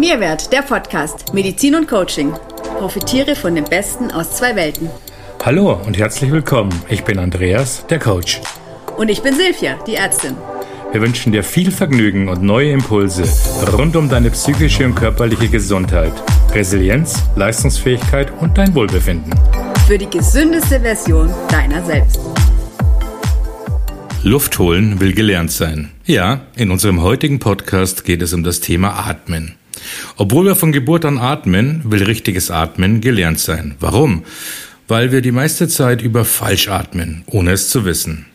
Mehrwert, 0.00 0.50
der 0.50 0.62
Podcast 0.62 1.34
Medizin 1.34 1.74
und 1.74 1.86
Coaching. 1.86 2.32
Profitiere 2.78 3.36
von 3.36 3.54
dem 3.54 3.64
Besten 3.64 4.10
aus 4.10 4.34
zwei 4.34 4.56
Welten. 4.56 4.88
Hallo 5.44 5.74
und 5.74 5.98
herzlich 5.98 6.32
willkommen. 6.32 6.72
Ich 6.88 7.04
bin 7.04 7.18
Andreas, 7.18 7.84
der 7.86 7.98
Coach. 7.98 8.40
Und 8.96 9.10
ich 9.10 9.20
bin 9.20 9.34
Silvia, 9.34 9.76
die 9.86 9.96
Ärztin. 9.96 10.36
Wir 10.90 11.02
wünschen 11.02 11.32
dir 11.32 11.44
viel 11.44 11.70
Vergnügen 11.70 12.30
und 12.30 12.42
neue 12.42 12.72
Impulse 12.72 13.24
rund 13.76 13.94
um 13.94 14.08
deine 14.08 14.30
psychische 14.30 14.86
und 14.86 14.94
körperliche 14.94 15.48
Gesundheit, 15.48 16.14
Resilienz, 16.54 17.22
Leistungsfähigkeit 17.36 18.32
und 18.40 18.56
dein 18.56 18.74
Wohlbefinden. 18.74 19.34
Für 19.86 19.98
die 19.98 20.08
gesündeste 20.08 20.80
Version 20.80 21.30
deiner 21.50 21.84
selbst. 21.84 22.20
Luft 24.22 24.58
holen 24.58 24.98
will 24.98 25.12
gelernt 25.12 25.52
sein. 25.52 25.90
Ja, 26.06 26.40
in 26.56 26.70
unserem 26.70 27.02
heutigen 27.02 27.38
Podcast 27.38 28.06
geht 28.06 28.22
es 28.22 28.32
um 28.32 28.42
das 28.42 28.60
Thema 28.60 29.06
Atmen. 29.06 29.56
Obwohl 30.16 30.46
wir 30.46 30.56
von 30.56 30.72
Geburt 30.72 31.04
an 31.04 31.18
atmen, 31.18 31.82
will 31.84 32.02
richtiges 32.02 32.50
Atmen 32.50 33.00
gelernt 33.00 33.38
sein. 33.38 33.74
Warum? 33.80 34.24
Weil 34.88 35.12
wir 35.12 35.20
die 35.20 35.32
meiste 35.32 35.68
Zeit 35.68 36.02
über 36.02 36.24
falsch 36.24 36.68
atmen, 36.68 37.22
ohne 37.26 37.52
es 37.52 37.70
zu 37.70 37.84
wissen. 37.84 38.26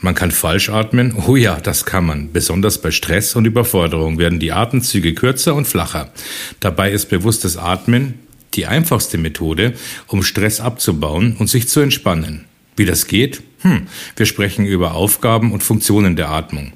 Man 0.00 0.14
kann 0.14 0.30
falsch 0.30 0.70
atmen? 0.70 1.14
Oh 1.26 1.36
ja, 1.36 1.60
das 1.60 1.84
kann 1.84 2.06
man. 2.06 2.32
Besonders 2.32 2.80
bei 2.80 2.90
Stress 2.90 3.36
und 3.36 3.44
Überforderung 3.44 4.18
werden 4.18 4.40
die 4.40 4.52
Atemzüge 4.52 5.14
kürzer 5.14 5.54
und 5.54 5.66
flacher. 5.66 6.10
Dabei 6.58 6.90
ist 6.90 7.10
bewusstes 7.10 7.58
Atmen 7.58 8.14
die 8.54 8.66
einfachste 8.66 9.18
Methode, 9.18 9.74
um 10.06 10.22
Stress 10.22 10.60
abzubauen 10.60 11.36
und 11.38 11.48
sich 11.48 11.68
zu 11.68 11.80
entspannen. 11.80 12.46
Wie 12.76 12.86
das 12.86 13.06
geht? 13.06 13.42
Hm, 13.60 13.86
wir 14.16 14.26
sprechen 14.26 14.64
über 14.64 14.94
Aufgaben 14.94 15.52
und 15.52 15.62
Funktionen 15.62 16.16
der 16.16 16.30
Atmung. 16.30 16.72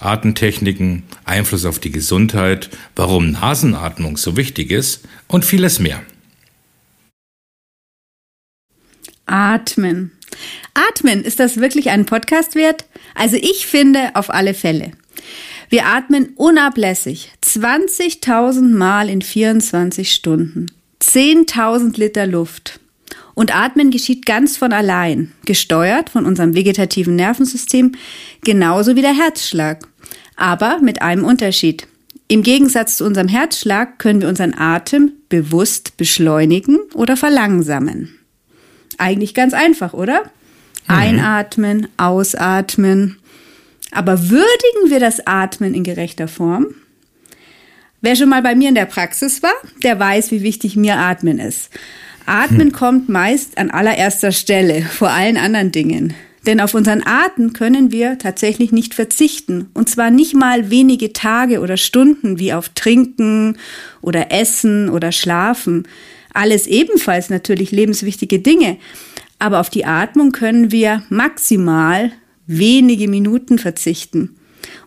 Atemtechniken, 0.00 1.04
Einfluss 1.24 1.64
auf 1.64 1.78
die 1.78 1.90
Gesundheit, 1.90 2.70
warum 2.96 3.32
Nasenatmung 3.32 4.16
so 4.16 4.36
wichtig 4.36 4.70
ist 4.70 5.06
und 5.26 5.44
vieles 5.44 5.78
mehr. 5.78 6.02
Atmen. 9.26 10.12
Atmen, 10.74 11.22
ist 11.22 11.40
das 11.40 11.58
wirklich 11.58 11.90
ein 11.90 12.06
Podcast 12.06 12.54
wert? 12.54 12.86
Also 13.14 13.36
ich 13.36 13.66
finde 13.66 14.14
auf 14.14 14.30
alle 14.30 14.54
Fälle. 14.54 14.92
Wir 15.68 15.86
atmen 15.86 16.30
unablässig 16.36 17.30
20.000 17.44 18.74
Mal 18.74 19.10
in 19.10 19.20
24 19.20 20.12
Stunden. 20.12 20.66
10.000 21.02 21.98
Liter 21.98 22.26
Luft. 22.26 22.80
Und 23.38 23.54
Atmen 23.54 23.92
geschieht 23.92 24.26
ganz 24.26 24.56
von 24.56 24.72
allein, 24.72 25.30
gesteuert 25.44 26.10
von 26.10 26.26
unserem 26.26 26.56
vegetativen 26.56 27.14
Nervensystem, 27.14 27.92
genauso 28.42 28.96
wie 28.96 29.00
der 29.00 29.14
Herzschlag. 29.14 29.86
Aber 30.34 30.80
mit 30.80 31.02
einem 31.02 31.22
Unterschied. 31.22 31.86
Im 32.26 32.42
Gegensatz 32.42 32.96
zu 32.96 33.04
unserem 33.04 33.28
Herzschlag 33.28 34.00
können 34.00 34.20
wir 34.20 34.28
unseren 34.28 34.58
Atem 34.58 35.12
bewusst 35.28 35.96
beschleunigen 35.96 36.80
oder 36.94 37.16
verlangsamen. 37.16 38.18
Eigentlich 38.98 39.34
ganz 39.34 39.54
einfach, 39.54 39.92
oder? 39.92 40.22
Mhm. 40.88 40.94
Einatmen, 40.96 41.86
ausatmen. 41.96 43.18
Aber 43.92 44.30
würdigen 44.30 44.90
wir 44.90 44.98
das 44.98 45.24
Atmen 45.28 45.74
in 45.74 45.84
gerechter 45.84 46.26
Form? 46.26 46.74
Wer 48.00 48.16
schon 48.16 48.30
mal 48.30 48.42
bei 48.42 48.56
mir 48.56 48.68
in 48.68 48.74
der 48.74 48.86
Praxis 48.86 49.44
war, 49.44 49.54
der 49.84 49.96
weiß, 49.96 50.32
wie 50.32 50.42
wichtig 50.42 50.74
mir 50.74 50.96
Atmen 50.96 51.38
ist. 51.38 51.70
Atmen 52.28 52.68
hm. 52.68 52.72
kommt 52.72 53.08
meist 53.08 53.58
an 53.58 53.70
allererster 53.70 54.32
Stelle 54.32 54.82
vor 54.82 55.10
allen 55.10 55.36
anderen 55.36 55.72
Dingen. 55.72 56.14
Denn 56.46 56.60
auf 56.60 56.74
unseren 56.74 57.02
Atem 57.04 57.52
können 57.52 57.92
wir 57.92 58.18
tatsächlich 58.18 58.72
nicht 58.72 58.94
verzichten. 58.94 59.68
Und 59.74 59.90
zwar 59.90 60.10
nicht 60.10 60.34
mal 60.34 60.70
wenige 60.70 61.12
Tage 61.12 61.60
oder 61.60 61.76
Stunden 61.76 62.38
wie 62.38 62.52
auf 62.52 62.70
Trinken 62.70 63.58
oder 64.00 64.30
Essen 64.32 64.88
oder 64.88 65.12
Schlafen. 65.12 65.86
Alles 66.32 66.66
ebenfalls 66.66 67.28
natürlich 67.28 67.70
lebenswichtige 67.70 68.38
Dinge. 68.38 68.78
Aber 69.38 69.60
auf 69.60 69.68
die 69.70 69.84
Atmung 69.84 70.32
können 70.32 70.72
wir 70.72 71.02
maximal 71.10 72.12
wenige 72.46 73.08
Minuten 73.08 73.58
verzichten. 73.58 74.36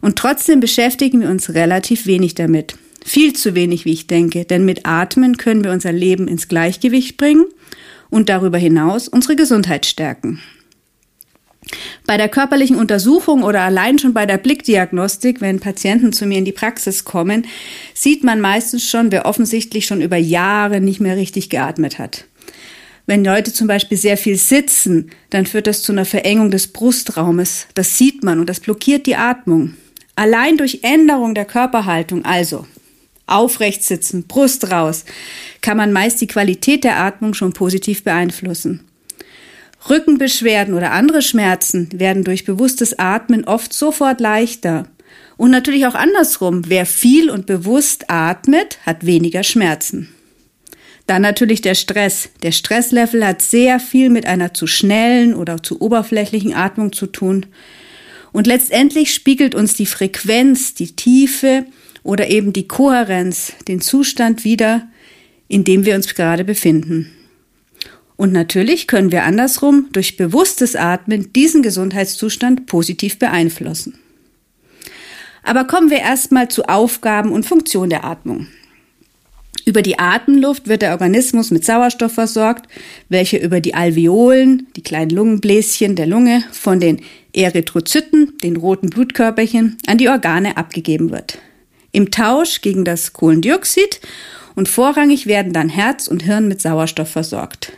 Und 0.02 0.18
trotzdem 0.18 0.60
beschäftigen 0.60 1.22
wir 1.22 1.30
uns 1.30 1.54
relativ 1.54 2.06
wenig 2.06 2.36
damit. 2.36 2.76
Viel 3.04 3.34
zu 3.34 3.56
wenig, 3.56 3.86
wie 3.86 3.94
ich 3.94 4.08
denke, 4.08 4.46
denn 4.46 4.66
mit 4.66 4.86
Atmen 4.86 5.38
können 5.38 5.64
wir 5.64 5.72
unser 5.72 5.92
Leben 5.92 6.28
ins 6.28 6.48
Gleichgewicht 6.48 7.18
bringen 7.18 7.46
und 8.10 8.30
darüber 8.30 8.58
hinaus 8.58 9.08
unsere 9.08 9.36
Gesundheit 9.36 9.86
stärken. 9.86 10.40
Bei 12.06 12.18
der 12.18 12.30
körperlichen 12.30 12.76
Untersuchung 12.76 13.44
oder 13.44 13.62
allein 13.62 14.00
schon 14.00 14.14
bei 14.14 14.26
der 14.26 14.38
Blickdiagnostik, 14.38 15.42
wenn 15.42 15.60
Patienten 15.60 16.12
zu 16.12 16.26
mir 16.26 16.40
in 16.40 16.46
die 16.46 16.52
Praxis 16.52 17.06
kommen, 17.06 17.48
sieht 17.94 18.24
man 18.24 18.42
meistens 18.42 18.88
schon, 18.88 19.12
wer 19.12 19.26
offensichtlich 19.26 19.86
schon 19.86 20.02
über 20.02 20.18
Jahre 20.18 20.82
nicht 20.82 21.00
mehr 21.00 21.16
richtig 21.16 21.50
geatmet 21.50 22.00
hat. 22.00 22.26
Wenn 23.06 23.24
Leute 23.24 23.54
zum 23.54 23.68
Beispiel 23.68 23.98
sehr 23.98 24.18
viel 24.18 24.38
sitzen, 24.38 25.12
dann 25.30 25.46
führt 25.46 25.68
das 25.68 25.82
zu 25.82 25.92
einer 25.92 26.06
Verengung 26.06 26.52
des 26.52 26.68
Brustraumes. 26.68 27.68
Das 27.74 27.98
sieht 27.98 28.24
man 28.24 28.40
und 28.40 28.48
das 28.48 28.60
blockiert 28.60 29.06
die 29.06 29.16
Atmung. 29.16 29.76
Allein 30.16 30.58
durch 30.58 30.80
Änderung 30.84 31.34
der 31.34 31.46
Körperhaltung, 31.46 32.26
also 32.26 32.66
aufrecht 33.28 33.84
sitzen, 33.84 34.28
Brust 34.28 34.72
raus, 34.72 35.06
kann 35.62 35.78
man 35.78 35.92
meist 35.92 36.22
die 36.22 36.28
Qualität 36.28 36.84
der 36.84 36.98
Atmung 36.98 37.34
schon 37.34 37.54
positiv 37.54 38.04
beeinflussen. 38.04 38.86
Rückenbeschwerden 39.90 40.74
oder 40.74 40.92
andere 40.92 41.22
Schmerzen 41.22 41.90
werden 41.94 42.24
durch 42.24 42.46
bewusstes 42.46 43.00
Atmen 43.00 43.46
oft 43.46 43.74
sofort 43.74 44.20
leichter. 44.20 44.88
Und 45.38 45.50
natürlich 45.50 45.88
auch 45.88 45.96
andersrum, 45.96 46.64
wer 46.68 46.86
viel 46.86 47.32
und 47.32 47.48
bewusst 47.48 48.09
atmet, 48.09 48.78
hat 48.86 49.06
weniger 49.06 49.44
Schmerzen. 49.44 50.09
Dann 51.08 51.24
natürlich 51.24 51.62
der 51.62 51.74
Stress. 51.74 52.30
Der 52.44 52.52
Stresslevel 52.52 53.26
hat 53.26 53.42
sehr 53.42 53.80
viel 53.80 54.09
mit 54.09 54.28
einer 54.28 54.53
zu 54.53 54.68
schnellen 54.68 55.34
oder 55.34 55.64
zu 55.64 55.82
oberflächlichen 55.82 56.53
Atmung 56.53 56.94
zu 56.94 57.08
tun. 57.08 57.48
Und 58.32 58.48
letztendlich 58.48 59.14
spiegelt 59.14 59.56
uns 59.56 59.74
die 59.74 59.88
Frequenz, 59.88 60.74
die 60.76 60.96
Tiefe 60.96 61.66
oder 62.04 62.30
eben 62.30 62.54
die 62.54 62.68
Kohärenz, 62.68 63.54
den 63.68 63.82
Zustand 63.82 64.44
wider, 64.44 64.88
in 65.48 65.64
dem 65.64 65.86
wir 65.86 65.96
uns 65.96 66.14
gerade 66.14 66.44
befinden. 66.44 67.12
Und 68.16 68.32
natürlich 68.34 68.88
können 68.88 69.12
wir 69.12 69.24
andersrum 69.24 69.88
durch 69.94 70.16
bewusstes 70.16 70.76
Atmen 70.76 71.34
diesen 71.34 71.64
Gesundheitszustand 71.64 72.68
positiv 72.68 73.18
beeinflussen. 73.18 73.98
Aber 75.44 75.66
kommen 75.66 75.90
wir 75.90 76.00
erstmal 76.00 76.48
zu 76.48 76.66
Aufgaben 76.66 77.32
und 77.32 77.48
Funktion 77.48 77.90
der 77.90 78.04
Atmung. 78.04 78.48
Über 79.66 79.82
die 79.82 80.00
Atemluft 80.00 80.68
wird 80.68 80.82
der 80.82 80.92
Organismus 80.92 81.52
mit 81.52 81.66
Sauerstoff 81.66 82.14
versorgt, 82.14 82.68
welcher 83.10 83.42
über 83.42 83.60
die 83.60 83.74
Alveolen, 83.74 84.68
die 84.76 84.82
kleinen 84.82 85.12
Lungenbläschen 85.12 85.96
der 85.96 86.08
Lunge, 86.08 86.44
von 86.52 86.80
den 86.80 87.02
Erythrozyten, 87.34 88.38
den 88.44 88.56
roten 88.56 88.90
Blutkörperchen, 88.90 89.78
an 89.88 89.98
die 89.98 90.10
Organe 90.10 90.58
abgegeben 90.58 91.12
wird. 91.12 91.40
Im 91.91 92.12
Tausch 92.12 92.62
gegen 92.62 92.85
das 92.85 93.13
Kohlendioxid 93.13 94.00
und 94.56 94.69
vorrangig 94.69 95.28
werden 95.28 95.53
dann 95.53 95.69
Herz 95.69 96.07
und 96.07 96.24
Hirn 96.24 96.47
mit 96.47 96.62
Sauerstoff 96.62 97.09
versorgt. 97.09 97.74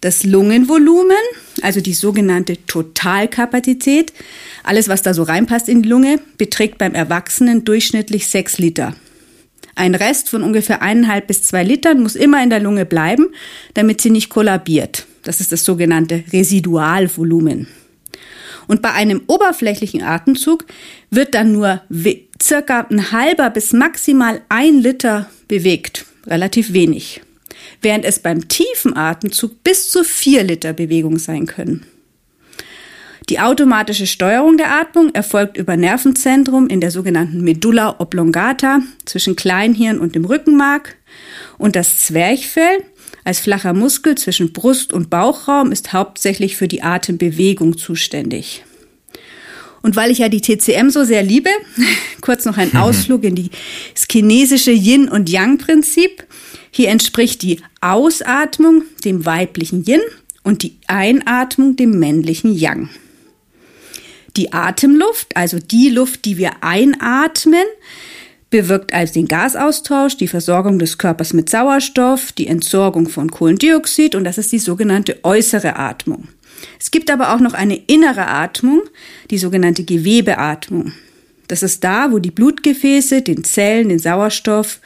Das 0.00 0.22
Lungenvolumen, 0.22 1.16
also 1.62 1.80
die 1.80 1.94
sogenannte 1.94 2.58
Totalkapazität, 2.66 4.12
alles 4.62 4.88
was 4.88 5.02
da 5.02 5.14
so 5.14 5.22
reinpasst 5.22 5.68
in 5.68 5.82
die 5.82 5.88
Lunge, 5.88 6.20
beträgt 6.36 6.78
beim 6.78 6.94
Erwachsenen 6.94 7.64
durchschnittlich 7.64 8.26
sechs 8.28 8.58
Liter. 8.58 8.94
Ein 9.76 9.94
Rest 9.94 10.28
von 10.28 10.42
ungefähr 10.42 10.82
eineinhalb 10.82 11.26
bis 11.26 11.42
zwei 11.42 11.64
Litern 11.64 12.02
muss 12.02 12.16
immer 12.16 12.42
in 12.42 12.50
der 12.50 12.60
Lunge 12.60 12.84
bleiben, 12.84 13.28
damit 13.72 14.00
sie 14.00 14.10
nicht 14.10 14.28
kollabiert. 14.28 15.06
Das 15.22 15.40
ist 15.40 15.52
das 15.52 15.64
sogenannte 15.64 16.22
Residualvolumen. 16.32 17.66
Und 18.66 18.82
bei 18.82 18.92
einem 18.92 19.22
oberflächlichen 19.26 20.02
Atemzug 20.02 20.66
wird 21.10 21.34
dann 21.34 21.52
nur 21.52 21.82
circa 22.44 22.86
ein 22.90 23.10
halber 23.10 23.50
bis 23.50 23.72
maximal 23.72 24.42
ein 24.48 24.80
Liter 24.80 25.30
bewegt. 25.48 26.06
Relativ 26.26 26.72
wenig. 26.72 27.22
Während 27.80 28.04
es 28.04 28.18
beim 28.18 28.48
tiefen 28.48 28.96
Atemzug 28.96 29.62
bis 29.64 29.90
zu 29.90 30.04
vier 30.04 30.42
Liter 30.44 30.72
Bewegung 30.72 31.18
sein 31.18 31.46
können. 31.46 31.86
Die 33.30 33.40
automatische 33.40 34.06
Steuerung 34.06 34.58
der 34.58 34.70
Atmung 34.70 35.14
erfolgt 35.14 35.56
über 35.56 35.78
Nervenzentrum 35.78 36.68
in 36.68 36.82
der 36.82 36.90
sogenannten 36.90 37.40
Medulla 37.40 37.96
oblongata 37.98 38.80
zwischen 39.06 39.34
Kleinhirn 39.34 39.98
und 39.98 40.14
dem 40.14 40.26
Rückenmark 40.26 40.96
und 41.56 41.74
das 41.74 41.96
Zwerchfell 41.96 42.84
als 43.24 43.40
flacher 43.40 43.72
Muskel 43.72 44.16
zwischen 44.16 44.52
Brust 44.52 44.92
und 44.92 45.08
Bauchraum 45.08 45.72
ist 45.72 45.94
hauptsächlich 45.94 46.56
für 46.56 46.68
die 46.68 46.82
Atembewegung 46.82 47.78
zuständig. 47.78 48.62
Und 49.84 49.96
weil 49.96 50.10
ich 50.10 50.18
ja 50.18 50.30
die 50.30 50.40
TCM 50.40 50.88
so 50.88 51.04
sehr 51.04 51.22
liebe, 51.22 51.50
kurz 52.22 52.46
noch 52.46 52.56
ein 52.56 52.74
Ausflug 52.74 53.22
in 53.22 53.34
die, 53.34 53.50
das 53.92 54.06
chinesische 54.10 54.70
Yin- 54.70 55.10
und 55.10 55.28
Yang-Prinzip. 55.28 56.24
Hier 56.70 56.88
entspricht 56.88 57.42
die 57.42 57.60
Ausatmung 57.82 58.84
dem 59.04 59.26
weiblichen 59.26 59.84
Yin 59.84 60.00
und 60.42 60.62
die 60.62 60.78
Einatmung 60.86 61.76
dem 61.76 61.98
männlichen 61.98 62.54
Yang. 62.54 62.88
Die 64.38 64.54
Atemluft, 64.54 65.36
also 65.36 65.58
die 65.58 65.90
Luft, 65.90 66.24
die 66.24 66.38
wir 66.38 66.62
einatmen, 66.62 67.66
bewirkt 68.48 68.94
also 68.94 69.12
den 69.12 69.28
Gasaustausch, 69.28 70.16
die 70.16 70.28
Versorgung 70.28 70.78
des 70.78 70.96
Körpers 70.96 71.34
mit 71.34 71.50
Sauerstoff, 71.50 72.32
die 72.32 72.46
Entsorgung 72.46 73.10
von 73.10 73.30
Kohlendioxid 73.30 74.14
und 74.14 74.24
das 74.24 74.38
ist 74.38 74.50
die 74.50 74.58
sogenannte 74.58 75.22
äußere 75.24 75.76
Atmung. 75.76 76.28
Es 76.80 76.90
gibt 76.90 77.10
aber 77.10 77.34
auch 77.34 77.40
noch 77.40 77.54
eine 77.54 77.76
innere 77.76 78.26
Atmung, 78.26 78.82
die 79.30 79.38
sogenannte 79.38 79.84
Gewebeatmung. 79.84 80.92
Das 81.48 81.62
ist 81.62 81.84
da, 81.84 82.10
wo 82.10 82.18
die 82.18 82.30
Blutgefäße 82.30 83.22
den 83.22 83.44
Zellen 83.44 83.88
den 83.88 83.98
Sauerstoff 83.98 84.80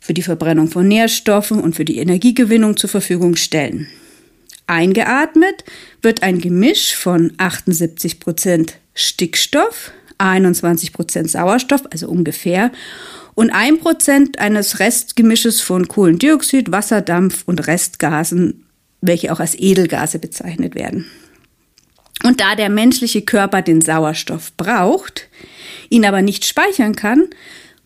für 0.00 0.14
die 0.14 0.22
Verbrennung 0.22 0.68
von 0.68 0.86
Nährstoffen 0.86 1.60
und 1.60 1.74
für 1.74 1.84
die 1.84 1.98
Energiegewinnung 1.98 2.76
zur 2.76 2.90
Verfügung 2.90 3.36
stellen. 3.36 3.88
Eingeatmet 4.66 5.64
wird 6.02 6.22
ein 6.22 6.40
Gemisch 6.40 6.96
von 6.96 7.32
78 7.38 8.18
Prozent 8.18 8.74
Stickstoff, 8.94 9.92
21 10.18 10.92
Prozent 10.92 11.30
Sauerstoff, 11.30 11.82
also 11.90 12.08
ungefähr, 12.08 12.72
und 13.34 13.50
1 13.50 13.80
Prozent 13.80 14.38
eines 14.38 14.80
Restgemisches 14.80 15.60
von 15.60 15.86
Kohlendioxid, 15.86 16.72
Wasserdampf 16.72 17.44
und 17.46 17.66
Restgasen, 17.66 18.65
welche 19.00 19.32
auch 19.32 19.40
als 19.40 19.54
Edelgase 19.58 20.18
bezeichnet 20.18 20.74
werden. 20.74 21.06
Und 22.24 22.40
da 22.40 22.54
der 22.54 22.70
menschliche 22.70 23.22
Körper 23.22 23.62
den 23.62 23.80
Sauerstoff 23.80 24.52
braucht, 24.56 25.28
ihn 25.90 26.04
aber 26.04 26.22
nicht 26.22 26.44
speichern 26.44 26.96
kann, 26.96 27.28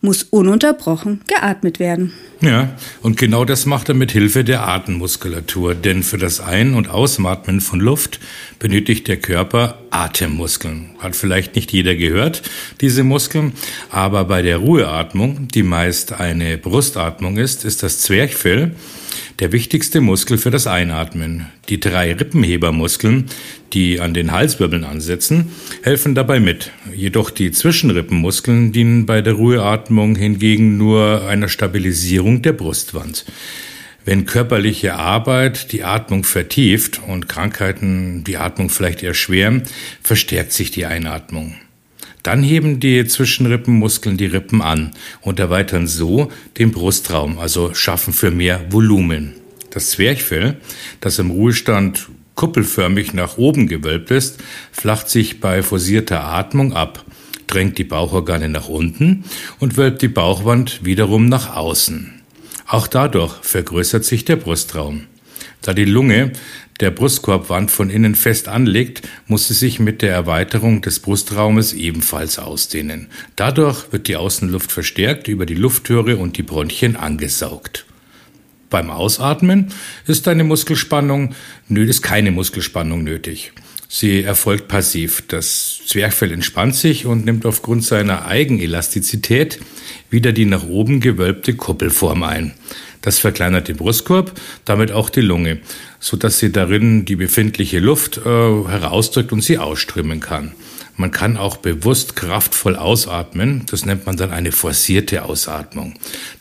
muss 0.01 0.23
ununterbrochen 0.23 1.21
geatmet 1.27 1.79
werden. 1.79 2.11
Ja, 2.41 2.75
und 3.03 3.17
genau 3.17 3.45
das 3.45 3.67
macht 3.67 3.87
er 3.87 3.93
mit 3.93 4.11
Hilfe 4.11 4.43
der 4.43 4.67
Atemmuskulatur, 4.67 5.75
denn 5.75 6.01
für 6.01 6.17
das 6.17 6.39
Ein- 6.39 6.73
und 6.73 6.89
Ausatmen 6.89 7.61
von 7.61 7.79
Luft 7.79 8.19
benötigt 8.57 9.07
der 9.07 9.17
Körper 9.17 9.77
Atemmuskeln. 9.91 10.95
Hat 10.97 11.15
vielleicht 11.15 11.55
nicht 11.55 11.71
jeder 11.71 11.93
gehört, 11.93 12.41
diese 12.81 13.03
Muskeln, 13.03 13.53
aber 13.91 14.25
bei 14.25 14.41
der 14.41 14.57
Ruheatmung, 14.57 15.49
die 15.49 15.61
meist 15.61 16.13
eine 16.13 16.57
Brustatmung 16.57 17.37
ist, 17.37 17.63
ist 17.63 17.83
das 17.83 17.99
Zwerchfell 17.99 18.75
der 19.39 19.51
wichtigste 19.51 20.01
Muskel 20.01 20.37
für 20.37 20.51
das 20.51 20.67
Einatmen. 20.67 21.47
Die 21.69 21.79
drei 21.79 22.13
Rippenhebermuskeln, 22.13 23.25
die 23.73 23.99
an 23.99 24.13
den 24.13 24.31
Halswirbeln 24.31 24.83
ansetzen, 24.83 25.51
helfen 25.83 26.15
dabei 26.15 26.39
mit. 26.39 26.71
Jedoch 26.93 27.29
die 27.29 27.51
Zwischenrippenmuskeln 27.51 28.71
dienen 28.71 29.05
bei 29.05 29.21
der 29.21 29.33
Ruheatmung 29.33 30.15
hingegen 30.15 30.77
nur 30.77 31.27
einer 31.27 31.47
Stabilisierung 31.47 32.41
der 32.41 32.53
Brustwand. 32.53 33.25
Wenn 34.03 34.25
körperliche 34.25 34.95
Arbeit 34.95 35.71
die 35.71 35.83
Atmung 35.83 36.23
vertieft 36.23 37.01
und 37.07 37.29
Krankheiten 37.29 38.23
die 38.23 38.37
Atmung 38.37 38.69
vielleicht 38.69 39.03
erschweren, 39.03 39.63
verstärkt 40.01 40.53
sich 40.53 40.71
die 40.71 40.85
Einatmung. 40.85 41.55
Dann 42.23 42.43
heben 42.43 42.79
die 42.79 43.05
Zwischenrippenmuskeln 43.05 44.17
die 44.17 44.27
Rippen 44.27 44.61
an 44.61 44.91
und 45.21 45.39
erweitern 45.39 45.87
so 45.87 46.31
den 46.57 46.71
Brustraum, 46.71 47.39
also 47.39 47.73
schaffen 47.73 48.13
für 48.13 48.31
mehr 48.31 48.71
Volumen. 48.71 49.33
Das 49.71 49.91
Zwerchfell, 49.91 50.57
das 50.99 51.17
im 51.17 51.31
Ruhestand 51.31 52.09
kuppelförmig 52.35 53.13
nach 53.13 53.37
oben 53.37 53.67
gewölbt 53.67 54.11
ist, 54.11 54.39
flacht 54.71 55.09
sich 55.09 55.39
bei 55.39 55.63
forcierter 55.63 56.23
Atmung 56.23 56.73
ab, 56.73 57.05
drängt 57.47 57.77
die 57.77 57.83
Bauchorgane 57.83 58.49
nach 58.49 58.67
unten 58.67 59.23
und 59.59 59.77
wölbt 59.77 60.01
die 60.01 60.07
Bauchwand 60.07 60.85
wiederum 60.85 61.27
nach 61.27 61.55
außen. 61.55 62.21
Auch 62.67 62.87
dadurch 62.87 63.33
vergrößert 63.41 64.05
sich 64.05 64.25
der 64.25 64.37
Brustraum. 64.37 65.07
Da 65.61 65.73
die 65.73 65.85
Lunge 65.85 66.31
der 66.81 66.91
Brustkorbwand 66.91 67.71
von 67.71 67.89
innen 67.89 68.15
fest 68.15 68.47
anlegt, 68.47 69.07
muss 69.27 69.47
sie 69.47 69.53
sich 69.53 69.79
mit 69.79 70.01
der 70.01 70.11
Erweiterung 70.11 70.81
des 70.81 70.99
Brustraumes 70.99 71.73
ebenfalls 71.73 72.39
ausdehnen. 72.39 73.07
Dadurch 73.35 73.91
wird 73.91 74.07
die 74.07 74.15
Außenluft 74.15 74.71
verstärkt 74.71 75.27
über 75.27 75.45
die 75.45 75.55
Luftröhre 75.55 76.17
und 76.17 76.37
die 76.37 76.43
Bronchien 76.43 76.95
angesaugt. 76.95 77.85
Beim 78.69 78.89
Ausatmen 78.89 79.67
ist 80.07 80.27
eine 80.27 80.43
Muskelspannung, 80.43 81.35
nö, 81.67 81.83
ist 81.83 82.01
keine 82.01 82.31
Muskelspannung 82.31 83.03
nötig. 83.03 83.51
Sie 83.93 84.23
erfolgt 84.23 84.69
passiv. 84.69 85.21
Das 85.27 85.81
Zwerchfell 85.85 86.31
entspannt 86.31 86.75
sich 86.75 87.05
und 87.05 87.25
nimmt 87.25 87.45
aufgrund 87.45 87.83
seiner 87.83 88.25
Eigenelastizität 88.25 89.59
wieder 90.09 90.31
die 90.31 90.45
nach 90.45 90.63
oben 90.63 91.01
gewölbte 91.01 91.55
Kuppelform 91.55 92.23
ein. 92.23 92.53
Das 93.01 93.19
verkleinert 93.19 93.67
den 93.67 93.75
Brustkorb, 93.75 94.31
damit 94.63 94.93
auch 94.93 95.09
die 95.09 95.19
Lunge, 95.19 95.59
so 95.99 96.15
dass 96.15 96.39
sie 96.39 96.53
darin 96.53 97.03
die 97.03 97.17
befindliche 97.17 97.79
Luft 97.79 98.19
äh, 98.19 98.21
herausdrückt 98.29 99.33
und 99.33 99.41
sie 99.41 99.57
ausströmen 99.57 100.21
kann. 100.21 100.53
Man 101.01 101.09
kann 101.09 101.35
auch 101.35 101.57
bewusst 101.57 102.15
kraftvoll 102.15 102.75
ausatmen. 102.75 103.65
Das 103.71 103.87
nennt 103.87 104.05
man 104.05 104.17
dann 104.17 104.29
eine 104.29 104.51
forcierte 104.51 105.25
Ausatmung. 105.25 105.95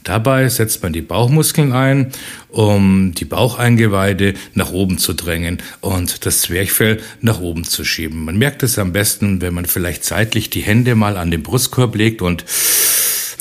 Dabei 0.05 0.51
setzt 0.51 0.83
man 0.83 0.93
die 0.93 1.01
Bauchmuskeln 1.01 1.73
ein, 1.73 2.13
um 2.51 3.15
die 3.15 3.25
Baucheingeweide 3.25 4.35
nach 4.53 4.71
oben 4.71 4.99
zu 4.99 5.15
drängen 5.15 5.63
und 5.81 6.27
das 6.27 6.43
Zwerchfell 6.43 7.01
nach 7.23 7.41
oben 7.41 7.65
zu 7.65 7.87
schieben. 7.87 8.23
Man 8.23 8.37
merkt 8.37 8.63
es 8.63 8.79
am 8.79 8.93
besten, 8.93 9.41
wenn 9.41 9.55
man 9.55 9.65
vielleicht 9.65 10.05
seitlich 10.05 10.51
die 10.51 10.61
Hände 10.61 10.95
mal 10.95 11.17
an 11.17 11.31
den 11.31 11.43
Brustkorb 11.43 11.95
legt 11.95 12.21
und 12.21 12.45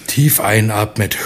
tief 0.07 0.39
einatmet 0.39 1.17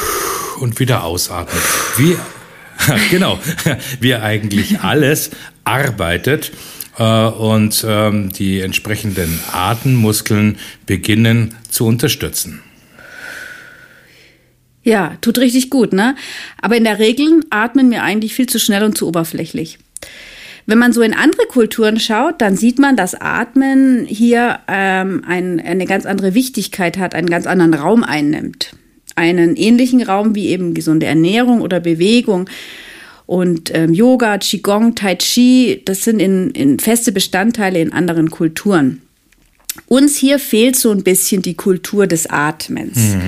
und 0.60 0.80
wieder 0.80 1.04
ausatmet. 1.04 1.62
Wie, 1.98 2.18
genau, 3.12 3.39
wie 4.00 4.16
eigentlich 4.16 4.80
alles 4.80 5.30
arbeitet 5.66 6.51
äh, 6.98 7.25
und 7.25 7.86
ähm, 7.88 8.31
die 8.31 8.62
entsprechenden 8.62 9.40
Atemmuskeln 9.51 10.57
beginnen 10.86 11.56
zu 11.69 11.86
unterstützen. 11.86 12.62
Ja, 14.84 15.16
tut 15.22 15.38
richtig 15.38 15.69
gut, 15.69 15.94
ne? 15.94 16.16
Aber 16.62 16.75
in 16.75 16.84
der 16.84 17.00
Regel 17.00 17.42
atmen 17.50 17.90
wir 17.90 18.04
eigentlich 18.04 18.34
viel 18.34 18.48
zu 18.48 18.60
schnell 18.60 18.84
und 18.84 18.98
zu 18.98 19.07
oberflächlich. 19.07 19.80
Wenn 20.66 20.78
man 20.78 20.94
so 20.94 21.01
in 21.01 21.13
andere 21.13 21.45
Kulturen 21.48 22.00
schaut, 22.00 22.42
dann 22.42 22.56
sieht 22.56 22.80
man, 22.80 22.96
dass 22.96 23.16
Atmen 23.16 24.06
hier 24.06 24.60
ähm, 24.68 25.24
ein, 25.28 25.60
eine 25.60 25.86
ganz 25.86 26.06
andere 26.06 26.34
Wichtigkeit 26.34 26.98
hat, 26.98 27.16
einen 27.16 27.30
ganz 27.30 27.48
anderen 27.48 27.74
Raum 27.74 28.04
einnimmt 28.04 28.74
einen 29.16 29.56
ähnlichen 29.56 30.01
Raum 30.01 30.36
wie 30.36 30.48
eben 30.48 30.74
gesunde 30.74 31.06
Ernährung 31.06 31.62
oder 31.62 31.80
Bewegung. 31.80 32.50
Und 33.25 33.74
ähm, 33.74 33.94
Yoga, 33.94 34.38
Qigong, 34.38 34.96
Tai 34.96 35.16
Chi, 35.16 35.81
das 35.86 36.04
sind 36.04 36.20
in, 36.20 36.52
in 36.52 36.80
feste 36.80 37.12
Bestandteile 37.12 37.80
in 37.80 37.94
anderen 37.94 38.30
Kulturen. 38.30 39.02
Uns 39.88 40.18
hier 40.18 40.40
fehlt 40.40 40.75
so 40.75 40.92
ein 40.92 41.04
bisschen 41.04 41.42
die 41.42 41.56
Kultur 41.56 42.06
des 42.06 42.28
Atmens. 42.30 42.98
Mhm. 42.98 43.22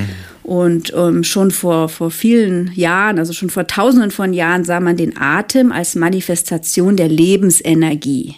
Und 0.43 0.93
ähm, 0.95 1.23
schon 1.23 1.49
vor, 1.49 1.89
vor 1.89 2.11
vielen 2.11 2.71
Jahren, 2.75 3.17
also 3.17 3.33
schon 3.33 3.49
vor 3.49 3.65
tausenden 3.65 4.11
von 4.11 4.31
Jahren, 4.31 4.63
sah 4.63 4.79
man 4.79 4.95
den 4.95 5.17
Atem 5.17 5.71
als 5.71 5.95
Manifestation 5.95 6.95
der 6.97 7.07
Lebensenergie 7.07 8.35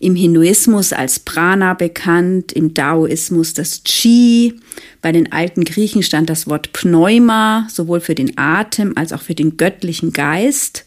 im 0.00 0.14
Hinduismus 0.14 0.92
als 0.92 1.18
Prana 1.18 1.74
bekannt, 1.74 2.52
im 2.52 2.74
Daoismus 2.74 3.54
das 3.54 3.82
Qi. 3.84 4.54
Bei 5.02 5.12
den 5.12 5.32
alten 5.32 5.64
Griechen 5.64 6.02
stand 6.02 6.30
das 6.30 6.46
Wort 6.46 6.72
Pneuma, 6.72 7.66
sowohl 7.70 8.00
für 8.00 8.14
den 8.14 8.38
Atem 8.38 8.92
als 8.96 9.12
auch 9.12 9.22
für 9.22 9.34
den 9.34 9.56
göttlichen 9.56 10.12
Geist. 10.12 10.84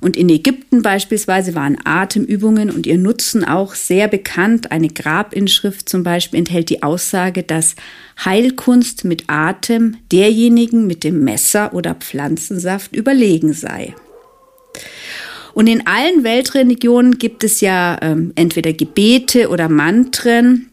Und 0.00 0.16
in 0.16 0.28
Ägypten 0.28 0.82
beispielsweise 0.82 1.54
waren 1.54 1.78
Atemübungen 1.84 2.70
und 2.70 2.86
ihr 2.86 2.98
Nutzen 2.98 3.44
auch 3.44 3.74
sehr 3.74 4.08
bekannt. 4.08 4.70
Eine 4.70 4.88
Grabinschrift 4.88 5.88
zum 5.88 6.02
Beispiel 6.02 6.40
enthält 6.40 6.68
die 6.70 6.82
Aussage, 6.82 7.42
dass 7.42 7.74
Heilkunst 8.24 9.04
mit 9.04 9.24
Atem 9.28 9.96
derjenigen 10.10 10.86
mit 10.86 11.04
dem 11.04 11.24
Messer 11.24 11.72
oder 11.72 11.94
Pflanzensaft 11.94 12.94
überlegen 12.94 13.52
sei. 13.52 13.94
Und 15.54 15.66
in 15.66 15.86
allen 15.86 16.24
Weltreligionen 16.24 17.18
gibt 17.18 17.44
es 17.44 17.60
ja 17.60 17.98
ähm, 18.00 18.32
entweder 18.34 18.72
Gebete 18.72 19.48
oder 19.48 19.68
Mantren. 19.68 20.70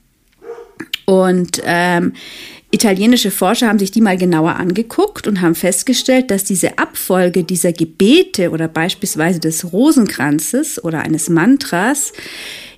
Und 1.05 1.61
ähm, 1.65 2.13
italienische 2.71 3.31
Forscher 3.31 3.67
haben 3.67 3.79
sich 3.79 3.91
die 3.91 4.01
mal 4.01 4.17
genauer 4.17 4.55
angeguckt 4.55 5.27
und 5.27 5.41
haben 5.41 5.55
festgestellt, 5.55 6.31
dass 6.31 6.43
diese 6.43 6.77
Abfolge 6.77 7.43
dieser 7.43 7.73
Gebete 7.73 8.51
oder 8.51 8.67
beispielsweise 8.67 9.39
des 9.39 9.71
Rosenkranzes 9.71 10.83
oder 10.83 10.99
eines 10.99 11.29
Mantras 11.29 12.13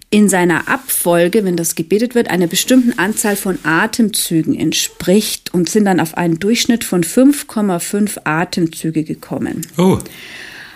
in 0.09 0.27
seiner 0.27 0.67
Abfolge, 0.67 1.45
wenn 1.45 1.55
das 1.55 1.75
gebetet 1.75 2.15
wird, 2.15 2.29
einer 2.29 2.47
bestimmten 2.47 2.99
Anzahl 2.99 3.37
von 3.37 3.57
Atemzügen 3.63 4.53
entspricht 4.53 5.53
und 5.53 5.69
sind 5.69 5.85
dann 5.85 6.01
auf 6.01 6.17
einen 6.17 6.37
Durchschnitt 6.37 6.83
von 6.83 7.03
5,5 7.03 8.19
Atemzüge 8.25 9.03
gekommen. 9.03 9.65
Oh. 9.77 9.99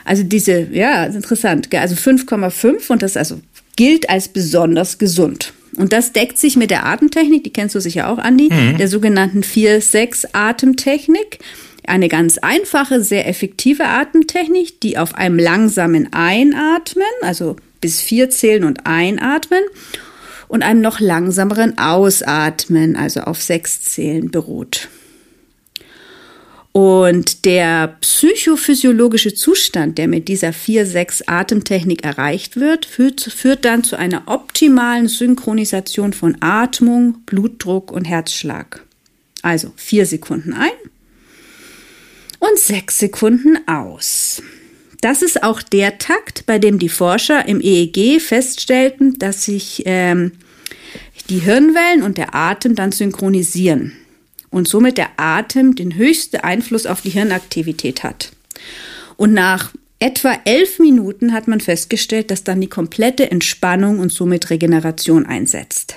Also 0.05 0.23
diese, 0.23 0.67
ja, 0.71 1.05
interessant. 1.05 1.67
Also 1.75 1.95
5,5 1.95 2.89
und 2.89 3.01
das 3.01 3.17
also 3.17 3.41
gilt 3.75 4.09
als 4.09 4.29
besonders 4.29 4.97
gesund. 4.97 5.51
Und 5.75 5.91
das 5.91 6.13
deckt 6.13 6.37
sich 6.37 6.55
mit 6.55 6.71
der 6.71 6.85
Atemtechnik, 6.85 7.43
die 7.43 7.51
kennst 7.51 7.75
du 7.75 7.81
sicher 7.81 8.07
auch, 8.09 8.17
Andi, 8.17 8.49
mhm. 8.49 8.77
der 8.77 8.87
sogenannten 8.87 9.41
4-6-Atemtechnik. 9.41 11.39
Eine 11.85 12.07
ganz 12.07 12.37
einfache, 12.37 13.03
sehr 13.03 13.27
effektive 13.27 13.85
Atemtechnik, 13.85 14.79
die 14.79 14.97
auf 14.97 15.15
einem 15.15 15.37
langsamen 15.37 16.13
Einatmen, 16.13 17.03
also 17.21 17.57
bis 17.81 18.01
vier 18.01 18.29
zählen 18.29 18.63
und 18.63 18.85
einatmen, 18.85 19.61
und 20.47 20.63
einem 20.63 20.81
noch 20.81 20.99
langsameren 20.99 21.77
Ausatmen, 21.77 22.95
also 22.95 23.21
auf 23.21 23.41
sechs 23.41 23.81
Zählen 23.81 24.31
beruht. 24.31 24.87
Und 26.75 27.45
der 27.45 27.95
psychophysiologische 28.01 29.33
Zustand, 29.33 29.97
der 29.97 30.09
mit 30.09 30.27
dieser 30.27 30.49
4-6-Atemtechnik 30.49 32.03
erreicht 32.03 32.57
wird, 32.57 32.85
führt, 32.85 33.21
führt 33.21 33.63
dann 33.63 33.85
zu 33.85 33.95
einer 33.95 34.23
optimalen 34.25 35.07
Synchronisation 35.07 36.11
von 36.11 36.35
Atmung, 36.41 37.19
Blutdruck 37.25 37.93
und 37.93 38.03
Herzschlag. 38.03 38.83
Also 39.41 39.71
vier 39.77 40.05
Sekunden 40.05 40.51
ein 40.51 40.73
und 42.39 42.59
sechs 42.59 42.99
Sekunden 42.99 43.57
aus. 43.69 44.43
Das 44.99 45.21
ist 45.21 45.43
auch 45.43 45.61
der 45.61 45.97
Takt, 45.97 46.45
bei 46.45 46.59
dem 46.59 46.77
die 46.77 46.89
Forscher 46.89 47.47
im 47.47 47.61
EEG 47.61 48.19
feststellten, 48.19 49.17
dass 49.17 49.45
sich 49.45 49.83
ähm, 49.85 50.33
die 51.29 51.39
Hirnwellen 51.39 52.03
und 52.03 52.17
der 52.17 52.35
Atem 52.35 52.75
dann 52.75 52.91
synchronisieren 52.91 53.93
und 54.55 54.69
somit 54.69 54.97
der 54.97 55.09
Atem 55.17 55.75
den 55.75 55.95
höchsten 55.95 56.37
Einfluss 56.37 56.85
auf 56.85 57.01
die 57.01 57.09
Hirnaktivität 57.09 58.03
hat. 58.03 58.31
Und 59.17 59.33
nach 59.33 59.73
etwa 59.99 60.31
elf 60.45 60.79
Minuten 60.79 61.33
hat 61.33 61.49
man 61.49 61.59
festgestellt, 61.59 62.31
dass 62.31 62.45
dann 62.45 62.61
die 62.61 62.69
komplette 62.69 63.29
Entspannung 63.29 63.99
und 63.99 64.13
somit 64.13 64.49
Regeneration 64.49 65.25
einsetzt. 65.25 65.95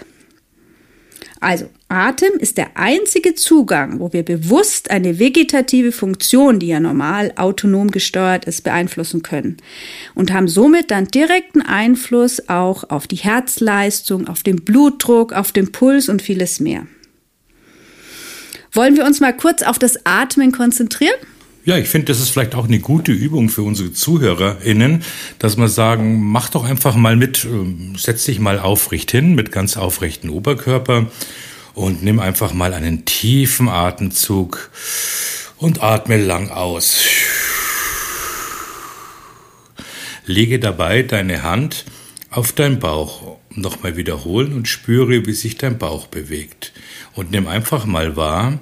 Also 1.39 1.71
Atem 1.87 2.33
ist 2.41 2.59
der 2.59 2.77
einzige 2.77 3.37
Zugang, 3.37 4.01
wo 4.01 4.13
wir 4.13 4.25
bewusst 4.25 4.91
eine 4.91 5.21
vegetative 5.21 5.93
Funktion, 5.93 6.59
die 6.59 6.67
ja 6.67 6.81
normal 6.81 7.33
autonom 7.37 7.93
gesteuert 7.93 8.45
ist, 8.47 8.65
beeinflussen 8.65 9.23
können 9.23 9.59
und 10.17 10.33
haben 10.33 10.49
somit 10.49 10.91
dann 10.91 11.07
direkten 11.07 11.63
Einfluss 11.63 12.49
auch 12.49 12.91
auf 12.91 13.07
die 13.07 13.15
Herzleistung, 13.15 14.27
auf 14.27 14.43
den 14.43 14.65
Blutdruck, 14.65 15.33
auf 15.33 15.53
den 15.53 15.71
Puls 15.71 16.09
und 16.09 16.23
vieles 16.23 16.59
mehr. 16.59 16.89
Wollen 18.73 18.97
wir 18.97 19.05
uns 19.05 19.21
mal 19.21 19.35
kurz 19.37 19.63
auf 19.63 19.79
das 19.79 20.05
Atmen 20.05 20.53
konzentrieren? 20.53 21.17
Ja, 21.65 21.77
ich 21.77 21.89
finde, 21.89 22.07
das 22.07 22.21
ist 22.21 22.31
vielleicht 22.31 22.55
auch 22.55 22.67
eine 22.67 22.79
gute 22.79 23.13
Übung 23.13 23.51
für 23.51 23.63
unsere 23.63 23.93
ZuhörerInnen, 23.93 25.03
dass 25.39 25.59
wir 25.59 25.69
sagen, 25.69 26.23
mach 26.23 26.49
doch 26.49 26.65
einfach 26.65 26.95
mal 26.95 27.15
mit, 27.15 27.45
ähm, 27.45 27.95
setz 27.99 28.25
dich 28.25 28.41
mal 28.41 28.59
aufrecht 28.59 29.11
hin 29.11 29.35
mit 29.35 29.53
ganz 29.53 29.77
aufrechten 29.77 30.31
Oberkörper 30.31 31.11
und 31.75 32.03
nimm 32.03 32.21
einfach 32.21 32.55
mal 32.55 32.73
einen 32.73 33.05
tiefen 33.05 33.69
Atemzug 33.69 34.71
und 35.59 35.83
atme 35.83 36.17
lang 36.17 36.51
aus. 36.51 37.05
Lege 40.25 40.59
dabei 40.59 41.03
deine 41.03 41.43
Hand 41.43 41.85
auf 42.31 42.53
deinen 42.53 42.79
Bauch. 42.79 43.39
Nochmal 43.61 43.97
wiederholen 43.97 44.53
und 44.53 44.69
spüre, 44.69 45.27
wie 45.27 45.33
sich 45.33 45.57
dein 45.57 45.79
Bauch 45.79 46.07
bewegt. 46.07 46.73
Und 47.15 47.33
nimm 47.33 47.49
einfach 47.49 47.87
mal 47.87 48.15
wahr, 48.15 48.59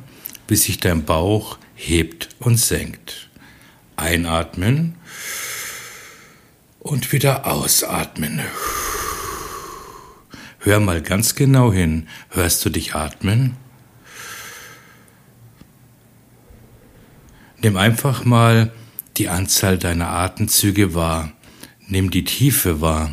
wie 0.48 0.56
sich 0.56 0.80
dein 0.80 1.04
Bauch 1.04 1.58
hebt 1.74 2.30
und 2.38 2.58
senkt. 2.58 3.28
Einatmen 3.96 4.94
und 6.78 7.12
wieder 7.12 7.46
ausatmen. 7.46 8.40
Hör 10.60 10.80
mal 10.80 11.02
ganz 11.02 11.34
genau 11.34 11.72
hin. 11.72 12.08
Hörst 12.30 12.64
du 12.64 12.70
dich 12.70 12.94
atmen? 12.94 13.56
Nimm 17.62 17.76
einfach 17.76 18.24
mal 18.24 18.72
die 19.16 19.28
Anzahl 19.28 19.78
deiner 19.78 20.08
Atemzüge 20.08 20.94
wahr. 20.94 21.32
Nimm 21.86 22.10
die 22.10 22.24
Tiefe 22.24 22.80
wahr. 22.80 23.12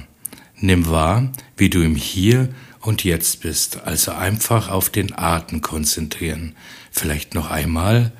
Nimm 0.58 0.88
wahr, 0.90 1.30
wie 1.58 1.70
du 1.70 1.82
im 1.82 1.96
Hier 1.96 2.50
und 2.82 3.04
Jetzt 3.04 3.42
bist. 3.42 3.82
Also 3.82 4.12
einfach 4.12 4.70
auf 4.70 4.90
den 4.90 5.18
Atem 5.18 5.62
konzentrieren. 5.62 6.56
Vielleicht 6.92 7.34
noch 7.34 7.50
einmal. 7.50 8.12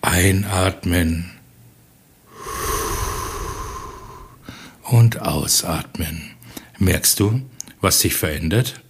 Einatmen 0.00 1.30
und 4.82 5.22
ausatmen. 5.22 6.30
Merkst 6.78 7.20
du, 7.20 7.40
was 7.80 8.00
sich 8.00 8.14
verändert? 8.14 8.81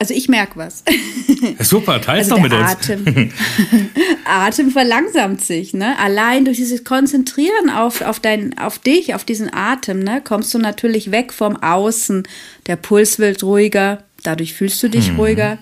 Also 0.00 0.14
ich 0.14 0.28
merke 0.28 0.56
was. 0.56 0.84
Super, 1.58 2.00
teils 2.00 2.30
also 2.30 2.36
doch 2.36 2.42
mit 2.42 2.52
Atem, 2.52 3.04
uns. 3.04 3.32
Atem 4.24 4.70
verlangsamt 4.70 5.40
sich, 5.40 5.74
ne? 5.74 5.98
Allein 5.98 6.44
durch 6.44 6.56
dieses 6.56 6.84
Konzentrieren 6.84 7.68
auf, 7.68 8.02
auf, 8.02 8.20
dein, 8.20 8.56
auf 8.58 8.78
dich, 8.78 9.14
auf 9.14 9.24
diesen 9.24 9.52
Atem, 9.52 9.98
ne, 9.98 10.22
kommst 10.22 10.54
du 10.54 10.58
natürlich 10.58 11.10
weg 11.10 11.32
vom 11.32 11.56
Außen. 11.56 12.28
Der 12.68 12.76
Puls 12.76 13.18
wird 13.18 13.42
ruhiger, 13.42 14.04
dadurch 14.22 14.54
fühlst 14.54 14.80
du 14.84 14.88
dich 14.88 15.10
mhm. 15.10 15.18
ruhiger. 15.18 15.58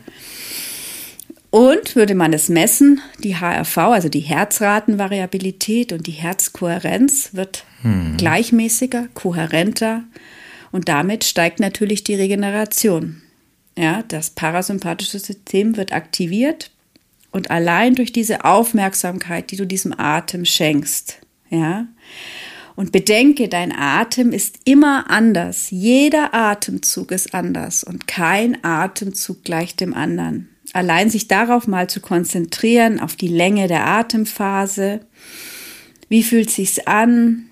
Und 1.49 1.97
würde 1.97 2.15
man 2.15 2.35
es 2.35 2.51
messen, 2.51 3.01
die 3.21 3.37
HRV, 3.37 3.79
also 3.79 4.11
die 4.11 4.21
Herzratenvariabilität 4.21 5.95
und 5.95 6.07
die 6.07 6.13
Herzkohärenz 6.13 7.31
wird 7.33 7.65
mhm. 7.83 8.19
gleichmäßiger, 8.19 9.09
kohärenter 9.15 10.03
und 10.73 10.91
damit 10.91 11.25
steigt 11.25 11.59
natürlich 11.59 12.05
die 12.05 12.17
Regeneration. 12.17 13.23
Ja, 13.77 14.03
das 14.09 14.31
parasympathische 14.31 15.19
System 15.19 15.77
wird 15.77 15.93
aktiviert 15.93 16.71
und 17.31 17.51
allein 17.51 17.95
durch 17.95 18.13
diese 18.13 18.45
Aufmerksamkeit, 18.45 19.51
die 19.51 19.57
du 19.57 19.67
diesem 19.67 19.93
Atem 19.99 20.45
schenkst, 20.45 21.19
ja, 21.51 21.87
und 22.77 22.93
bedenke, 22.93 23.49
dein 23.49 23.73
Atem 23.73 24.33
ist 24.33 24.61
immer 24.65 25.11
anders. 25.11 25.71
Jeder 25.71 26.35
Atemzug 26.35 27.11
ist 27.11 27.35
anders 27.35 27.83
und 27.83 28.07
kein 28.07 28.63
Atemzug 28.63 29.45
gleich 29.45 29.77
dem 29.77 29.95
anderen. 29.95 30.51
Allein 30.75 31.09
sich 31.09 31.27
darauf 31.27 31.67
mal 31.67 31.89
zu 31.89 32.01
konzentrieren, 32.01 33.01
auf 33.01 33.17
die 33.17 33.29
Länge 33.29 33.67
der 33.67 33.87
Atemphase. 33.87 35.01
Wie 36.11 36.23
fühlt 36.23 36.51
sich's 36.51 36.79
an? 36.81 37.47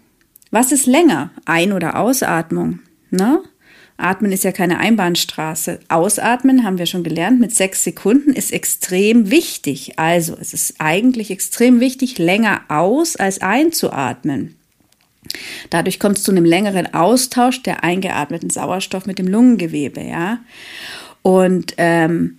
Was 0.51 0.73
ist 0.73 0.87
länger? 0.87 1.31
Ein- 1.47 1.73
oder 1.73 1.99
Ausatmung? 1.99 2.81
Ne? 3.11 3.41
Atmen 3.97 4.33
ist 4.33 4.45
ja 4.45 4.53
keine 4.53 4.79
Einbahnstraße. 4.79 5.79
Ausatmen, 5.89 6.65
haben 6.65 6.79
wir 6.79 6.87
schon 6.87 7.05
gelernt, 7.05 7.41
mit 7.41 7.55
sechs 7.55 7.85
Sekunden 7.85 8.33
ist 8.33 8.53
extrem 8.53 9.31
wichtig. 9.31 9.99
Also 9.99 10.37
es 10.41 10.53
ist 10.53 10.75
eigentlich 10.79 11.31
extrem 11.31 11.81
wichtig, 11.81 12.19
länger 12.19 12.63
aus 12.69 13.17
als 13.17 13.41
einzuatmen. 13.41 14.57
Dadurch 15.71 16.01
kommt 16.01 16.19
es 16.19 16.25
zu 16.25 16.33
einem 16.33 16.45
längeren 16.45 16.93
Austausch 16.93 17.63
der 17.63 17.85
eingeatmeten 17.85 18.51
Sauerstoff 18.51 19.07
mit 19.07 19.19
dem 19.19 19.29
Lungengewebe, 19.29 20.03
ja. 20.03 20.41
Und 21.23 21.75
ähm, 21.79 22.39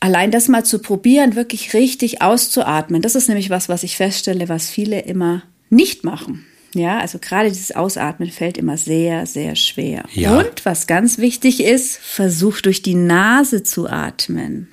allein 0.00 0.30
das 0.30 0.48
mal 0.48 0.64
zu 0.64 0.80
probieren, 0.80 1.36
wirklich 1.36 1.74
richtig 1.74 2.20
auszuatmen, 2.22 3.02
das 3.02 3.14
ist 3.14 3.28
nämlich 3.28 3.50
was, 3.50 3.68
was 3.68 3.84
ich 3.84 3.96
feststelle, 3.96 4.48
was 4.48 4.68
viele 4.68 5.00
immer 5.00 5.42
nicht 5.70 6.04
machen. 6.04 6.44
Ja, 6.74 6.98
also 6.98 7.18
gerade 7.18 7.48
dieses 7.48 7.72
Ausatmen 7.72 8.30
fällt 8.30 8.58
immer 8.58 8.76
sehr, 8.76 9.26
sehr 9.26 9.56
schwer. 9.56 10.04
Ja. 10.12 10.38
Und 10.38 10.64
was 10.64 10.86
ganz 10.86 11.18
wichtig 11.18 11.62
ist, 11.62 11.96
versuch 11.98 12.60
durch 12.60 12.82
die 12.82 12.94
Nase 12.94 13.62
zu 13.62 13.88
atmen. 13.88 14.68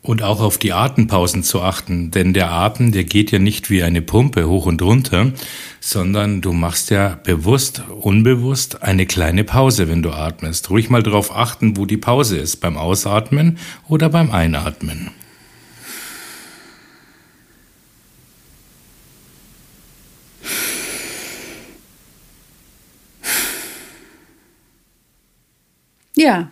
Und 0.00 0.22
auch 0.22 0.40
auf 0.40 0.58
die 0.58 0.72
Atempausen 0.72 1.42
zu 1.42 1.60
achten, 1.60 2.10
denn 2.10 2.32
der 2.32 2.50
Atem, 2.50 2.92
der 2.92 3.04
geht 3.04 3.32
ja 3.32 3.38
nicht 3.38 3.68
wie 3.68 3.82
eine 3.82 4.00
Pumpe 4.00 4.48
hoch 4.48 4.64
und 4.66 4.80
runter, 4.80 5.32
sondern 5.80 6.40
du 6.40 6.52
machst 6.52 6.90
ja 6.90 7.18
bewusst, 7.24 7.82
unbewusst 8.00 8.82
eine 8.82 9.06
kleine 9.06 9.44
Pause, 9.44 9.88
wenn 9.88 10.02
du 10.02 10.10
atmest. 10.10 10.70
Ruhig 10.70 10.88
mal 10.88 11.02
darauf 11.02 11.34
achten, 11.34 11.76
wo 11.76 11.84
die 11.84 11.96
Pause 11.96 12.38
ist, 12.38 12.56
beim 12.56 12.76
Ausatmen 12.76 13.58
oder 13.88 14.08
beim 14.08 14.30
Einatmen. 14.30 15.10
Ja. 26.28 26.50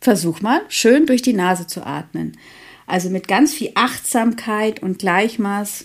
Versuch 0.00 0.40
mal, 0.40 0.62
schön 0.68 1.06
durch 1.06 1.22
die 1.22 1.32
Nase 1.32 1.68
zu 1.68 1.86
atmen. 1.86 2.36
Also 2.88 3.08
mit 3.08 3.28
ganz 3.28 3.54
viel 3.54 3.70
Achtsamkeit 3.76 4.82
und 4.82 4.98
Gleichmaß 4.98 5.84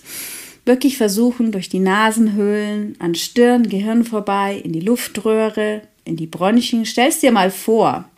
wirklich 0.65 0.97
versuchen, 0.97 1.51
durch 1.51 1.69
die 1.69 1.77
Nasenhöhlen, 1.77 2.95
an 2.97 3.13
Stirn, 3.13 3.69
Gehirn 3.69 4.05
vorbei, 4.05 4.55
in 4.57 4.73
die 4.73 4.79
Luftröhre, 4.79 5.83
in 6.03 6.15
die 6.15 6.25
Bronchien. 6.25 6.87
Stell's 6.87 7.19
dir 7.19 7.31
mal 7.31 7.51
vor. 7.51 8.09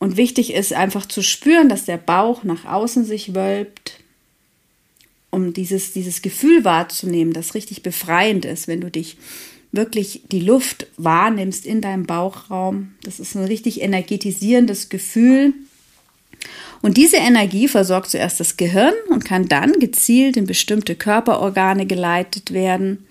Und 0.00 0.16
wichtig 0.16 0.52
ist 0.52 0.72
einfach 0.72 1.06
zu 1.06 1.22
spüren, 1.22 1.68
dass 1.68 1.84
der 1.84 1.98
Bauch 1.98 2.42
nach 2.42 2.64
außen 2.64 3.04
sich 3.04 3.32
wölbt, 3.32 4.00
um 5.30 5.52
dieses, 5.52 5.92
dieses 5.92 6.20
Gefühl 6.20 6.64
wahrzunehmen, 6.64 7.32
das 7.32 7.54
richtig 7.54 7.84
befreiend 7.84 8.44
ist, 8.44 8.66
wenn 8.66 8.80
du 8.80 8.90
dich 8.90 9.18
wirklich 9.72 10.22
die 10.30 10.40
Luft 10.40 10.86
wahrnimmst 10.98 11.66
in 11.66 11.80
deinem 11.80 12.04
Bauchraum. 12.04 12.92
Das 13.02 13.18
ist 13.18 13.34
ein 13.34 13.44
richtig 13.44 13.80
energetisierendes 13.80 14.90
Gefühl. 14.90 15.54
Und 16.82 16.96
diese 16.96 17.16
Energie 17.16 17.68
versorgt 17.68 18.10
zuerst 18.10 18.40
das 18.40 18.56
Gehirn 18.56 18.94
und 19.08 19.24
kann 19.24 19.48
dann 19.48 19.72
gezielt 19.74 20.36
in 20.36 20.46
bestimmte 20.46 20.94
Körperorgane 20.94 21.86
geleitet 21.86 22.52
werden. 22.52 23.06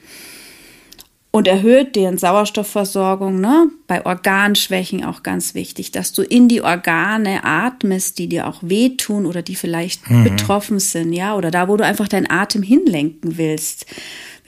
und 1.33 1.47
erhöht 1.47 1.95
deren 1.95 2.17
Sauerstoffversorgung. 2.17 3.39
Ne? 3.39 3.69
Bei 3.87 4.05
Organschwächen 4.05 5.05
auch 5.05 5.23
ganz 5.23 5.53
wichtig, 5.55 5.91
dass 5.91 6.11
du 6.11 6.23
in 6.23 6.49
die 6.49 6.61
Organe 6.61 7.45
atmest, 7.45 8.19
die 8.19 8.27
dir 8.27 8.49
auch 8.49 8.57
wehtun 8.61 9.25
oder 9.25 9.41
die 9.41 9.55
vielleicht 9.55 10.09
mhm. 10.09 10.25
betroffen 10.25 10.79
sind, 10.79 11.13
ja, 11.13 11.33
oder 11.35 11.49
da, 11.49 11.69
wo 11.69 11.77
du 11.77 11.85
einfach 11.85 12.09
deinen 12.09 12.29
Atem 12.29 12.63
hinlenken 12.63 13.37
willst. 13.37 13.85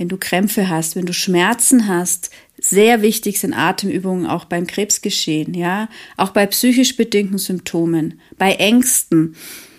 Wenn 0.04 0.10
du 0.10 0.18
Krämpfe 0.18 0.68
hast, 0.68 0.98
wenn 0.98 1.06
du 1.06 1.14
Schmerzen 1.14 1.88
hast, 1.88 2.30
sehr 2.60 3.02
wichtig 3.02 3.40
sind 3.40 3.54
Atemübungen 3.54 4.26
auch 4.26 4.44
beim 4.44 4.68
Krebsgeschehen, 4.68 5.54
ja, 5.54 5.88
auch 6.18 6.32
bei 6.32 6.46
psychisch 6.46 6.98
bedingten 6.98 7.38
Symptomen, 7.38 8.20
bei 8.38 8.52
Ängsten. 8.56 9.38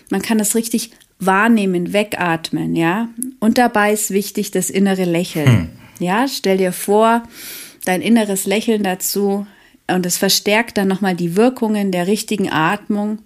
Man 0.09 0.23
kann 0.23 0.38
das 0.38 0.54
richtig 0.54 0.93
wahrnehmen, 1.19 1.93
wegatmen, 1.93 2.75
ja. 2.75 3.11
Und 3.38 3.59
dabei 3.59 3.93
ist 3.93 4.12
wichtig 4.12 4.50
das 4.50 4.71
innere 4.71 5.04
Lächeln. 5.04 5.47
Hm. 5.47 5.69
Ja, 5.99 6.26
stell 6.26 6.57
dir 6.57 6.73
vor, 6.73 7.25
dein 7.85 8.00
inneres 8.00 8.47
Lächeln 8.47 8.83
dazu 8.83 9.47
und 9.88 10.07
es 10.07 10.16
verstärkt 10.16 10.78
dann 10.78 10.88
nochmal 10.88 11.16
die 11.16 11.37
Wirkungen 11.37 11.93
der 11.93 12.07
richtigen 12.07 12.50
Atmung 12.50 13.19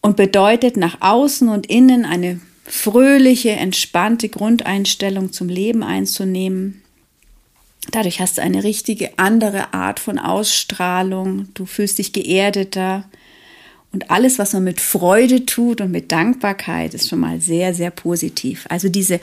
und 0.00 0.16
bedeutet 0.16 0.76
nach 0.76 0.98
außen 1.00 1.48
und 1.48 1.66
innen 1.66 2.04
eine 2.04 2.40
fröhliche, 2.70 3.50
entspannte 3.50 4.28
Grundeinstellung 4.28 5.32
zum 5.32 5.48
Leben 5.48 5.82
einzunehmen. 5.82 6.82
Dadurch 7.90 8.20
hast 8.20 8.38
du 8.38 8.42
eine 8.42 8.62
richtige 8.62 9.18
andere 9.18 9.74
Art 9.74 9.98
von 9.98 10.18
Ausstrahlung. 10.18 11.48
Du 11.54 11.66
fühlst 11.66 11.98
dich 11.98 12.12
geerdeter. 12.12 13.04
Und 13.92 14.10
alles, 14.10 14.38
was 14.38 14.52
man 14.52 14.62
mit 14.62 14.80
Freude 14.80 15.46
tut 15.46 15.80
und 15.80 15.90
mit 15.90 16.12
Dankbarkeit, 16.12 16.94
ist 16.94 17.08
schon 17.08 17.18
mal 17.18 17.40
sehr, 17.40 17.74
sehr 17.74 17.90
positiv. 17.90 18.66
Also 18.68 18.88
diese 18.88 19.18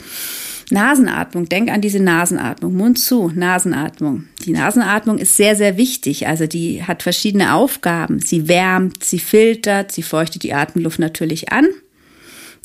Nasenatmung, 0.70 1.48
denk 1.48 1.72
an 1.72 1.80
diese 1.80 2.02
Nasenatmung, 2.02 2.76
Mund 2.76 3.00
zu, 3.00 3.32
Nasenatmung. 3.34 4.26
Die 4.44 4.52
Nasenatmung 4.52 5.20
ist 5.20 5.38
sehr, 5.38 5.56
sehr 5.56 5.78
wichtig. 5.78 6.28
Also 6.28 6.48
die 6.48 6.84
hat 6.84 7.04
verschiedene 7.04 7.54
Aufgaben. 7.54 8.20
Sie 8.20 8.50
wärmt, 8.50 9.06
sie 9.06 9.20
filtert, 9.20 9.94
sie 9.94 10.04
feuchtet 10.04 10.44
die 10.44 10.54
Atemluft 10.54 11.00
natürlich 11.00 11.54
an. 11.54 11.68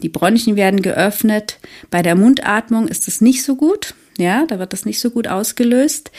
Die 0.02 0.08
Bronchien 0.08 0.56
werden 0.56 0.82
geöffnet. 0.82 1.58
Bei 1.90 2.02
der 2.02 2.14
Mundatmung 2.14 2.88
ist 2.88 3.08
es 3.08 3.20
nicht 3.20 3.42
so 3.42 3.56
gut. 3.56 3.94
Ja, 4.18 4.44
da 4.46 4.58
wird 4.58 4.72
das 4.72 4.84
nicht 4.84 5.00
so 5.00 5.10
gut 5.10 5.26
ausgelöst. 5.26 6.10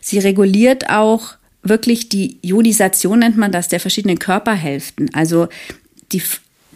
Sie 0.00 0.18
reguliert 0.18 0.90
auch 0.90 1.34
wirklich 1.62 2.08
die 2.08 2.38
Ionisation 2.42 3.20
nennt 3.20 3.36
man 3.36 3.52
das 3.52 3.68
der 3.68 3.80
verschiedenen 3.80 4.18
Körperhälften. 4.18 5.14
Also 5.14 5.48
die 6.12 6.22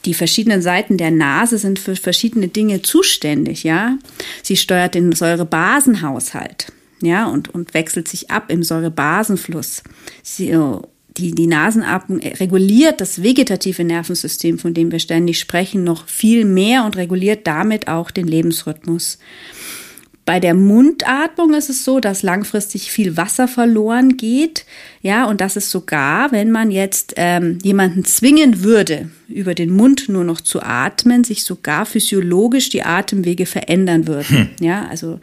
die 0.04 0.14
verschiedenen 0.14 0.60
Seiten 0.60 0.98
der 0.98 1.10
Nase 1.10 1.58
sind 1.58 1.78
für 1.78 1.96
verschiedene 1.96 2.48
Dinge 2.48 2.82
zuständig, 2.82 3.64
ja. 3.64 3.96
Sie 4.42 4.56
steuert 4.56 4.94
den 4.94 5.12
Säurebasenhaushalt, 5.12 6.72
ja, 7.00 7.26
und, 7.26 7.48
und 7.54 7.74
wechselt 7.74 8.08
sich 8.08 8.30
ab 8.30 8.50
im 8.50 8.62
Säurebasenfluss. 8.62 9.82
Sie, 10.22 10.50
äh, 10.50 10.78
die, 11.16 11.30
die 11.30 11.46
Nasenatmung 11.46 12.18
reguliert 12.18 13.00
das 13.00 13.22
vegetative 13.22 13.84
Nervensystem, 13.84 14.58
von 14.58 14.74
dem 14.74 14.90
wir 14.90 14.98
ständig 14.98 15.38
sprechen, 15.38 15.84
noch 15.84 16.08
viel 16.08 16.44
mehr 16.44 16.84
und 16.84 16.96
reguliert 16.96 17.46
damit 17.46 17.86
auch 17.88 18.10
den 18.10 18.26
Lebensrhythmus. 18.26 19.18
Bei 20.26 20.40
der 20.40 20.54
Mundatmung 20.54 21.52
ist 21.52 21.68
es 21.68 21.84
so, 21.84 22.00
dass 22.00 22.22
langfristig 22.22 22.90
viel 22.90 23.18
Wasser 23.18 23.46
verloren 23.46 24.16
geht. 24.16 24.64
Ja, 25.02 25.26
und 25.26 25.42
das 25.42 25.56
ist 25.56 25.70
sogar, 25.70 26.32
wenn 26.32 26.50
man 26.50 26.70
jetzt 26.70 27.12
ähm, 27.16 27.58
jemanden 27.62 28.06
zwingen 28.06 28.64
würde, 28.64 29.10
über 29.28 29.54
den 29.54 29.70
Mund 29.70 30.08
nur 30.08 30.24
noch 30.24 30.40
zu 30.40 30.62
atmen, 30.62 31.24
sich 31.24 31.44
sogar 31.44 31.84
physiologisch 31.84 32.70
die 32.70 32.82
Atemwege 32.82 33.44
verändern 33.44 34.06
würden. 34.06 34.38
Hm. 34.38 34.48
Ja, 34.60 34.86
also 34.88 35.20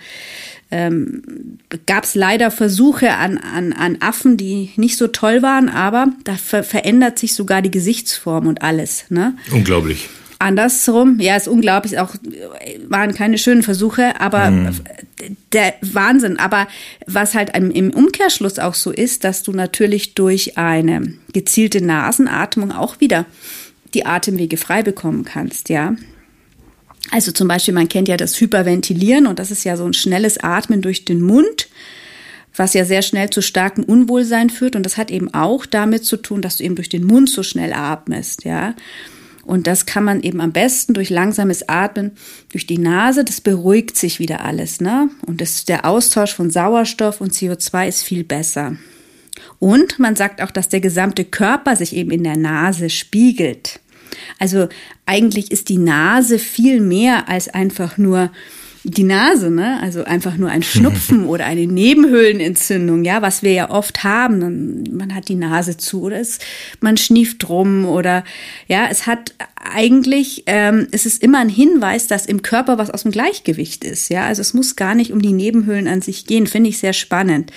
ähm, 0.71 1.57
gab 1.85 2.05
es 2.05 2.15
leider 2.15 2.49
Versuche 2.49 3.13
an, 3.13 3.37
an, 3.37 3.73
an 3.73 3.97
Affen, 3.99 4.37
die 4.37 4.71
nicht 4.77 4.97
so 4.97 5.07
toll 5.07 5.41
waren, 5.41 5.69
aber 5.69 6.07
da 6.23 6.35
ver 6.35 6.63
verändert 6.63 7.19
sich 7.19 7.33
sogar 7.33 7.61
die 7.61 7.71
Gesichtsform 7.71 8.47
und 8.47 8.61
alles. 8.61 9.05
Ne? 9.09 9.35
Unglaublich 9.51 10.09
andersrum, 10.41 11.19
ja, 11.19 11.35
ist 11.35 11.47
unglaublich, 11.47 11.99
auch 11.99 12.15
waren 12.87 13.13
keine 13.13 13.37
schönen 13.37 13.63
Versuche, 13.63 14.19
aber 14.19 14.49
mhm. 14.49 14.75
der 15.53 15.75
Wahnsinn. 15.81 16.39
Aber 16.39 16.67
was 17.05 17.35
halt 17.35 17.55
im 17.55 17.91
Umkehrschluss 17.91 18.59
auch 18.59 18.73
so 18.73 18.91
ist, 18.91 19.23
dass 19.23 19.43
du 19.43 19.51
natürlich 19.51 20.15
durch 20.15 20.57
eine 20.57 21.13
gezielte 21.31 21.83
Nasenatmung 21.83 22.71
auch 22.71 22.99
wieder 22.99 23.25
die 23.93 24.05
Atemwege 24.05 24.57
frei 24.57 24.81
bekommen 24.81 25.25
kannst, 25.25 25.69
ja. 25.69 25.95
Also 27.11 27.31
zum 27.31 27.47
Beispiel, 27.47 27.73
man 27.73 27.89
kennt 27.89 28.07
ja 28.07 28.17
das 28.17 28.39
Hyperventilieren 28.39 29.27
und 29.27 29.37
das 29.37 29.51
ist 29.51 29.65
ja 29.65 29.77
so 29.77 29.85
ein 29.85 29.93
schnelles 29.93 30.37
Atmen 30.37 30.81
durch 30.81 31.05
den 31.05 31.21
Mund, 31.21 31.67
was 32.55 32.73
ja 32.73 32.85
sehr 32.85 33.01
schnell 33.01 33.29
zu 33.29 33.41
starkem 33.41 33.83
Unwohlsein 33.83 34.49
führt 34.49 34.75
und 34.75 34.85
das 34.85 34.97
hat 34.97 35.11
eben 35.11 35.33
auch 35.33 35.65
damit 35.65 36.05
zu 36.05 36.17
tun, 36.17 36.41
dass 36.41 36.57
du 36.57 36.63
eben 36.63 36.75
durch 36.75 36.89
den 36.89 37.03
Mund 37.03 37.29
so 37.29 37.43
schnell 37.43 37.73
atmest, 37.73 38.45
ja. 38.45 38.75
Und 39.43 39.67
das 39.67 39.85
kann 39.85 40.03
man 40.03 40.21
eben 40.21 40.39
am 40.39 40.51
besten 40.51 40.93
durch 40.93 41.09
langsames 41.09 41.67
Atmen 41.67 42.11
durch 42.49 42.67
die 42.67 42.77
Nase. 42.77 43.25
Das 43.25 43.41
beruhigt 43.41 43.97
sich 43.97 44.19
wieder 44.19 44.45
alles. 44.45 44.81
Ne? 44.81 45.09
Und 45.25 45.41
das, 45.41 45.65
der 45.65 45.85
Austausch 45.85 46.35
von 46.35 46.51
Sauerstoff 46.51 47.21
und 47.21 47.33
CO2 47.33 47.87
ist 47.87 48.03
viel 48.03 48.23
besser. 48.23 48.75
Und 49.59 49.97
man 49.99 50.15
sagt 50.15 50.41
auch, 50.41 50.51
dass 50.51 50.69
der 50.69 50.79
gesamte 50.79 51.25
Körper 51.25 51.75
sich 51.75 51.95
eben 51.95 52.11
in 52.11 52.23
der 52.23 52.37
Nase 52.37 52.89
spiegelt. 52.89 53.79
Also 54.39 54.67
eigentlich 55.05 55.51
ist 55.51 55.69
die 55.69 55.77
Nase 55.77 56.39
viel 56.39 56.81
mehr 56.81 57.29
als 57.29 57.47
einfach 57.49 57.97
nur 57.97 58.31
die 58.83 59.03
Nase, 59.03 59.51
ne? 59.51 59.79
Also 59.81 60.03
einfach 60.03 60.37
nur 60.37 60.49
ein 60.49 60.63
Schnupfen 60.63 61.25
oder 61.27 61.45
eine 61.45 61.67
Nebenhöhlenentzündung, 61.67 63.03
ja, 63.03 63.21
was 63.21 63.43
wir 63.43 63.53
ja 63.53 63.69
oft 63.69 64.03
haben. 64.03 64.83
Man 64.91 65.13
hat 65.13 65.29
die 65.29 65.35
Nase 65.35 65.77
zu 65.77 66.03
oder 66.03 66.19
es, 66.19 66.39
man 66.79 66.97
schnieft 66.97 67.47
drum 67.47 67.85
oder 67.85 68.23
ja, 68.67 68.87
es 68.89 69.05
hat 69.05 69.35
eigentlich, 69.55 70.43
ähm, 70.47 70.87
es 70.91 71.05
ist 71.05 71.21
immer 71.21 71.39
ein 71.39 71.49
Hinweis, 71.49 72.07
dass 72.07 72.25
im 72.25 72.41
Körper 72.41 72.77
was 72.77 72.89
aus 72.89 73.03
dem 73.03 73.11
Gleichgewicht 73.11 73.83
ist, 73.83 74.09
ja. 74.09 74.25
Also 74.25 74.41
es 74.41 74.53
muss 74.53 74.75
gar 74.75 74.95
nicht 74.95 75.11
um 75.11 75.21
die 75.21 75.33
Nebenhöhlen 75.33 75.87
an 75.87 76.01
sich 76.01 76.25
gehen, 76.25 76.47
finde 76.47 76.69
ich 76.69 76.79
sehr 76.79 76.93
spannend. 76.93 77.51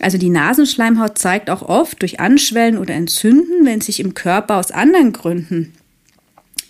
Also 0.00 0.18
die 0.18 0.30
Nasenschleimhaut 0.30 1.18
zeigt 1.18 1.50
auch 1.50 1.62
oft 1.62 2.02
durch 2.02 2.20
Anschwellen 2.20 2.78
oder 2.78 2.94
Entzünden, 2.94 3.64
wenn 3.64 3.80
sich 3.80 4.00
im 4.00 4.14
Körper 4.14 4.56
aus 4.56 4.70
anderen 4.70 5.12
Gründen 5.12 5.72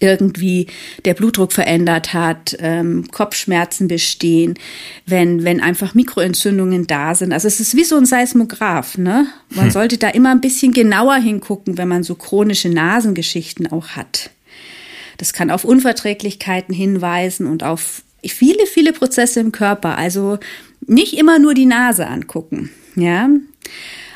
irgendwie 0.00 0.66
der 1.04 1.14
Blutdruck 1.14 1.52
verändert 1.52 2.14
hat, 2.14 2.56
ähm, 2.60 3.10
Kopfschmerzen 3.10 3.88
bestehen, 3.88 4.54
wenn, 5.06 5.44
wenn 5.44 5.60
einfach 5.60 5.94
Mikroentzündungen 5.94 6.86
da 6.86 7.14
sind. 7.14 7.32
Also 7.32 7.48
es 7.48 7.60
ist 7.60 7.76
wie 7.76 7.84
so 7.84 7.96
ein 7.96 8.06
Seismograph. 8.06 8.98
Ne? 8.98 9.26
Man 9.50 9.66
hm. 9.66 9.70
sollte 9.70 9.98
da 9.98 10.08
immer 10.08 10.30
ein 10.30 10.40
bisschen 10.40 10.72
genauer 10.72 11.16
hingucken, 11.16 11.78
wenn 11.78 11.88
man 11.88 12.02
so 12.02 12.14
chronische 12.14 12.68
Nasengeschichten 12.68 13.70
auch 13.70 13.90
hat. 13.90 14.30
Das 15.18 15.32
kann 15.32 15.50
auf 15.50 15.64
Unverträglichkeiten 15.64 16.74
hinweisen 16.74 17.46
und 17.46 17.64
auf 17.64 18.02
viele, 18.24 18.66
viele 18.66 18.92
Prozesse 18.92 19.40
im 19.40 19.52
Körper. 19.52 19.98
Also 19.98 20.38
nicht 20.86 21.18
immer 21.18 21.38
nur 21.38 21.54
die 21.54 21.66
Nase 21.66 22.06
angucken. 22.06 22.70
Ja. 22.94 23.28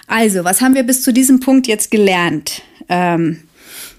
Also, 0.06 0.44
was 0.44 0.60
haben 0.60 0.74
wir 0.74 0.82
bis 0.82 1.02
zu 1.02 1.12
diesem 1.12 1.40
Punkt 1.40 1.66
jetzt 1.66 1.90
gelernt? 1.90 2.62
Ähm, 2.88 3.38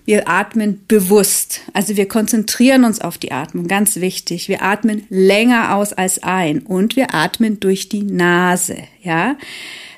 wir 0.06 0.28
atmen 0.28 0.82
bewusst. 0.88 1.62
Also 1.74 1.96
wir 1.96 2.08
konzentrieren 2.08 2.84
uns 2.84 3.00
auf 3.00 3.18
die 3.18 3.32
Atmung, 3.32 3.68
ganz 3.68 3.98
wichtig. 3.98 4.50
Wir 4.50 4.62
atmen 4.62 5.04
länger 5.10 5.76
aus 5.76 5.94
als 5.94 6.22
ein 6.22 6.60
und 6.60 6.96
wir 6.96 7.14
atmen 7.14 7.60
durch 7.60 7.90
die 7.90 8.04
Nase, 8.04 8.78
ja. 9.02 9.38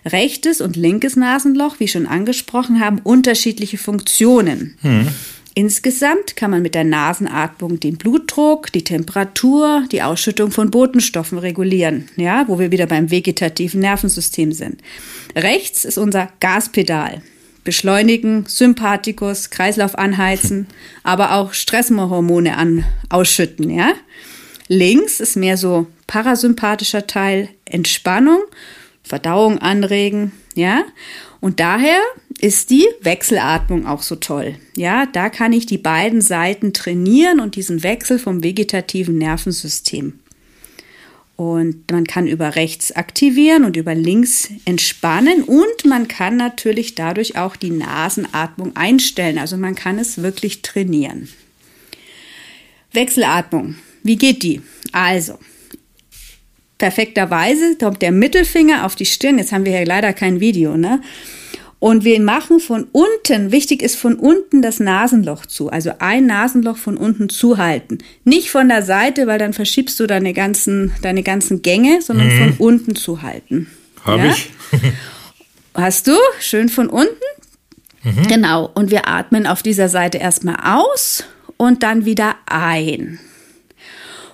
Rechtes 0.06 0.62
und 0.62 0.76
linkes 0.76 1.16
Nasenloch, 1.16 1.80
wie 1.80 1.88
schon 1.88 2.06
angesprochen, 2.06 2.80
haben 2.80 3.00
unterschiedliche 3.00 3.80
Funktionen. 3.80 4.78
Hm. 4.82 5.08
Insgesamt 5.56 6.36
kann 6.36 6.52
man 6.52 6.62
mit 6.62 6.76
der 6.76 6.84
Nasenatmung 6.84 7.80
den 7.80 7.98
Blutdruck, 7.98 8.72
die 8.72 8.84
Temperatur, 8.84 9.86
die 9.92 10.04
Ausschüttung 10.04 10.52
von 10.52 10.70
Botenstoffen 10.70 11.40
regulieren, 11.40 12.10
ja, 12.18 12.44
wo 12.48 12.60
wir 12.60 12.72
wieder 12.72 12.86
beim 12.86 13.10
vegetativen 13.10 13.80
Nervensystem 13.80 14.52
sind. 14.52 14.82
Rechts 15.36 15.86
ist 15.86 15.98
unser 15.98 16.30
Gaspedal 16.40 17.24
beschleunigen, 17.66 18.46
Sympathikus, 18.48 19.50
Kreislauf 19.50 19.98
anheizen, 19.98 20.68
aber 21.04 21.34
auch 21.34 21.52
Stresshormone 21.52 22.56
an, 22.56 22.86
ausschütten, 23.10 23.70
ja. 23.70 23.94
Links 24.70 25.20
ist 25.20 25.36
mehr 25.36 25.58
so 25.58 25.88
parasympathischer 26.08 27.06
Teil, 27.08 27.50
Entspannung, 27.66 28.42
Verdauung 29.04 29.60
anregen, 29.60 30.32
ja. 30.56 30.86
Und 31.42 31.60
daher 31.60 32.00
ist 32.40 32.70
die 32.70 32.88
Wechselatmung 33.02 33.86
auch 33.86 34.02
so 34.02 34.16
toll. 34.16 34.56
Ja, 34.76 35.06
da 35.06 35.30
kann 35.30 35.54
ich 35.54 35.66
die 35.66 35.78
beiden 35.78 36.22
Seiten 36.22 36.74
trainieren 36.74 37.40
und 37.40 37.56
diesen 37.56 37.84
Wechsel 37.84 38.20
vom 38.20 38.44
vegetativen 38.44 39.18
Nervensystem 39.18 40.20
und 41.36 41.92
man 41.92 42.06
kann 42.06 42.28
über 42.28 42.56
rechts 42.56 42.94
aktivieren 42.94 43.66
und 43.66 43.76
über 43.76 43.94
links 43.94 44.50
entspannen 44.64 45.44
und 45.44 45.86
man 45.86 46.08
kann 46.08 46.38
natürlich 46.38 46.96
dadurch 46.96 47.38
auch 47.38 47.56
die 47.56 47.72
Nasenatmung 47.72 48.76
einstellen. 48.76 49.38
Also 49.38 49.58
man 49.58 49.76
kann 49.76 50.00
es 50.00 50.22
wirklich 50.22 50.62
trainieren. 50.62 51.30
Wechselatmung. 52.94 53.76
Wie 54.04 54.16
geht 54.16 54.44
die? 54.44 54.62
Also, 54.92 55.38
perfekterweise 56.78 57.76
kommt 57.78 58.02
der 58.02 58.12
Mittelfinger 58.12 58.86
auf 58.86 58.96
die 58.96 59.06
Stirn. 59.06 59.38
Jetzt 59.38 59.52
haben 59.52 59.66
wir 59.66 59.74
ja 59.74 59.84
leider 59.84 60.14
kein 60.14 60.40
Video, 60.40 60.78
ne? 60.78 61.02
Und 61.80 62.04
wir 62.04 62.20
machen 62.22 62.60
von 62.60 62.88
unten, 62.92 63.52
wichtig 63.52 63.82
ist 63.82 63.96
von 63.96 64.16
unten 64.16 64.62
das 64.62 64.80
Nasenloch 64.80 65.46
zu. 65.46 65.70
Also 65.70 65.92
ein 66.00 66.26
Nasenloch 66.26 66.78
von 66.78 66.98
unten 66.98 67.30
zuhalten. 67.30 68.00
Nicht 68.24 68.50
von 68.50 68.70
der 68.70 68.82
Seite, 68.82 69.28
weil 69.28 69.40
dann 69.40 69.54
verschiebst 69.54 70.00
du 70.00 70.08
deine 70.08 70.34
ganzen, 70.34 70.94
deine 71.02 71.22
ganzen 71.22 71.62
Gänge, 71.62 72.02
sondern 72.02 72.28
mhm. 72.28 72.38
von 72.38 72.68
unten 72.68 72.96
zuhalten. 72.96 73.68
Habe 74.04 74.28
ja? 74.28 74.32
ich. 74.32 74.50
Hast 75.74 76.08
du? 76.08 76.14
Schön 76.40 76.70
von 76.70 76.90
unten? 76.90 77.12
Mhm. 78.04 78.28
Genau. 78.28 78.72
Und 78.74 78.92
wir 78.92 79.08
atmen 79.10 79.46
auf 79.46 79.62
dieser 79.62 79.90
Seite 79.90 80.18
erstmal 80.18 80.58
aus 80.64 81.26
und 81.58 81.84
dann 81.84 82.06
wieder 82.06 82.36
ein. 82.46 83.20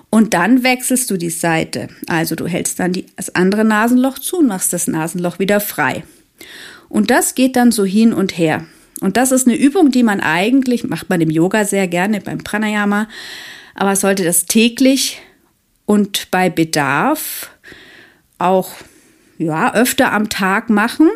Und 0.10 0.34
dann 0.34 0.64
wechselst 0.64 1.10
du 1.10 1.18
die 1.18 1.30
Seite. 1.30 1.88
Also 2.08 2.36
du 2.36 2.46
hältst 2.46 2.80
dann 2.80 2.92
die, 2.92 3.06
das 3.16 3.34
andere 3.34 3.64
Nasenloch 3.64 4.20
zu 4.20 4.40
und 4.40 4.48
machst 4.48 4.74
das 4.74 4.88
Nasenloch 4.88 5.40
wieder 5.40 5.60
frei. 5.60 6.04
Und 6.92 7.10
das 7.10 7.36
geht 7.36 7.56
dann 7.56 7.72
so 7.72 7.86
hin 7.86 8.14
und 8.14 8.38
her. 8.38 8.66
Und 9.00 9.18
das 9.18 9.32
ist 9.32 9.48
eine 9.48 9.56
Übung, 9.56 9.92
die 9.92 10.04
man 10.04 10.20
eigentlich, 10.20 10.84
macht 10.84 11.10
man 11.10 11.22
im 11.22 11.30
Yoga 11.32 11.64
sehr 11.66 11.88
gerne, 11.88 12.20
beim 12.20 12.40
Pranayama, 12.40 13.08
aber 13.74 13.96
sollte 13.96 14.24
das 14.24 14.46
täglich 14.46 15.22
und 15.86 16.30
bei 16.32 16.50
Bedarf 16.50 17.50
auch 18.38 18.74
ja, 19.38 19.74
öfter 19.74 20.12
am 20.12 20.30
Tag 20.30 20.70
machen, 20.70 21.10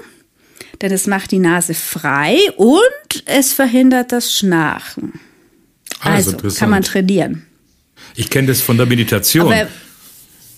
denn 0.81 0.91
es 0.91 1.07
macht 1.07 1.31
die 1.31 1.39
Nase 1.39 1.73
frei 1.73 2.37
und 2.55 3.23
es 3.25 3.53
verhindert 3.53 4.11
das 4.13 4.33
Schnarchen. 4.33 5.19
Ah, 5.99 6.13
also 6.13 6.37
kann 6.57 6.69
man 6.69 6.83
trainieren. 6.83 7.45
Ich 8.15 8.29
kenne 8.29 8.47
das 8.47 8.61
von 8.61 8.77
der 8.77 8.85
Meditation. 8.85 9.47
Aber 9.51 9.67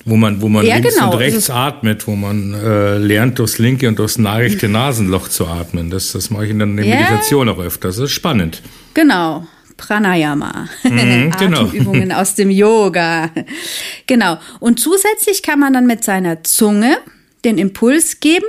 wo 0.07 0.15
man, 0.15 0.41
wo 0.41 0.47
man 0.47 0.65
ja, 0.65 0.75
links 0.75 0.95
genau. 0.95 1.11
und 1.11 1.17
rechts 1.17 1.49
atmet, 1.49 2.07
wo 2.07 2.15
man 2.15 2.53
äh, 2.53 2.97
lernt, 2.97 3.39
durchs 3.39 3.57
linke 3.57 3.89
und 3.89 3.99
durchs 3.99 4.17
rechte 4.17 4.69
Nasenloch 4.69 5.27
zu 5.27 5.47
atmen. 5.47 5.89
Das, 5.89 6.13
das 6.13 6.29
mache 6.29 6.45
ich 6.45 6.51
in 6.51 6.59
der 6.59 6.67
ja. 6.67 6.95
Meditation 6.95 7.49
auch 7.49 7.59
öfter. 7.59 7.89
Das 7.89 7.97
ist 7.97 8.11
spannend. 8.11 8.61
Genau. 8.93 9.45
Pranayama. 9.75 10.69
Mhm, 10.83 11.33
genau. 11.39 11.65
Atemübungen 11.65 12.11
aus 12.13 12.35
dem 12.35 12.49
Yoga. 12.49 13.31
Genau. 14.07 14.37
Und 14.59 14.79
zusätzlich 14.79 15.43
kann 15.43 15.59
man 15.59 15.73
dann 15.73 15.85
mit 15.87 16.03
seiner 16.05 16.41
Zunge 16.43 16.97
den 17.43 17.57
Impuls 17.57 18.21
geben 18.21 18.47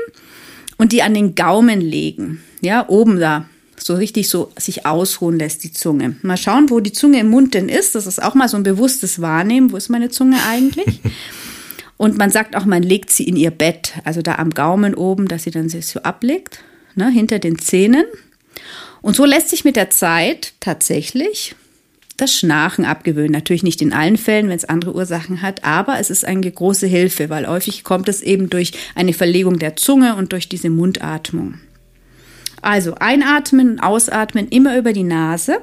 und 0.77 0.93
die 0.93 1.03
an 1.03 1.13
den 1.13 1.35
Gaumen 1.35 1.81
legen. 1.81 2.41
Ja, 2.61 2.89
oben 2.89 3.19
da. 3.19 3.47
So 3.77 3.95
richtig 3.95 4.29
so 4.29 4.53
sich 4.57 4.87
ausruhen 4.87 5.39
lässt 5.39 5.65
die 5.65 5.73
Zunge. 5.73 6.17
Mal 6.23 6.37
schauen, 6.37 6.71
wo 6.71 6.81
die 6.81 6.93
Zunge 6.93 7.21
im 7.21 7.31
Mund 7.31 7.55
denn 7.55 7.69
ist. 7.69 7.95
Das 7.95 8.07
ist 8.07 8.23
auch 8.23 8.35
mal 8.35 8.49
so 8.49 8.57
ein 8.57 8.63
bewusstes 8.63 9.21
Wahrnehmen. 9.21 9.73
Wo 9.73 9.77
ist 9.77 9.89
meine 9.89 10.09
Zunge 10.09 10.37
eigentlich? 10.49 11.01
Und 11.99 12.17
man 12.17 12.31
sagt 12.31 12.57
auch, 12.57 12.65
man 12.65 12.83
legt 12.83 13.11
sie 13.11 13.25
in 13.25 13.37
ihr 13.37 13.51
Bett, 13.51 13.95
also 14.05 14.23
da 14.23 14.37
am 14.37 14.51
Gaumen 14.51 14.95
oben, 14.95 15.29
dass 15.29 15.43
sie 15.43 15.51
dann 15.51 15.69
sich 15.69 15.87
so 15.87 16.01
ablegt, 16.01 16.61
ne, 16.95 17.11
hinter 17.11 17.39
den 17.41 17.59
Zähnen. 17.59 18.05
Und 19.03 19.17
so 19.17 19.25
lässt 19.25 19.51
sich 19.51 19.65
mit 19.65 19.77
der 19.77 19.91
Zeit 19.91 20.55
tatsächlich 20.61 21.55
das 22.17 22.35
Schnarchen 22.35 22.85
abgewöhnen. 22.85 23.33
Natürlich 23.33 23.63
nicht 23.63 23.83
in 23.83 23.93
allen 23.93 24.17
Fällen, 24.17 24.49
wenn 24.49 24.57
es 24.57 24.65
andere 24.65 24.95
Ursachen 24.95 25.43
hat, 25.43 25.65
aber 25.65 25.99
es 25.99 26.11
ist 26.11 26.25
eine 26.25 26.51
große 26.51 26.87
Hilfe, 26.87 27.31
weil 27.31 27.49
häufig 27.49 27.85
kommt 27.85 28.09
es 28.09 28.23
eben 28.23 28.49
durch 28.49 28.73
eine 28.95 29.13
Verlegung 29.13 29.59
der 29.59 29.77
Zunge 29.77 30.17
und 30.17 30.33
durch 30.33 30.49
diese 30.49 30.71
Mundatmung. 30.71 31.55
Also 32.63 32.95
einatmen 32.97 33.71
und 33.71 33.81
ausatmen 33.81 34.49
immer 34.49 34.77
über 34.77 34.93
die 34.93 35.05
Nase, 35.05 35.59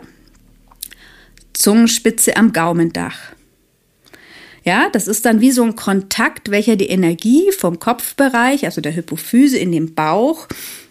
Zungenspitze 1.53 2.35
am 2.35 2.51
Gaumendach. 2.51 3.34
Ja, 4.65 4.89
das 4.91 5.07
ist 5.07 5.25
dann 5.25 5.41
wie 5.41 5.51
so 5.51 5.63
ein 5.63 5.75
Kontakt, 5.75 6.49
welcher 6.49 6.75
die 6.75 6.89
Energie 6.89 7.51
vom 7.51 7.79
Kopfbereich, 7.79 8.65
also 8.65 8.81
der 8.81 8.95
Hypophyse 8.95 9.59
in 9.59 9.71
den 9.71 9.93
Bauch, 9.93 10.47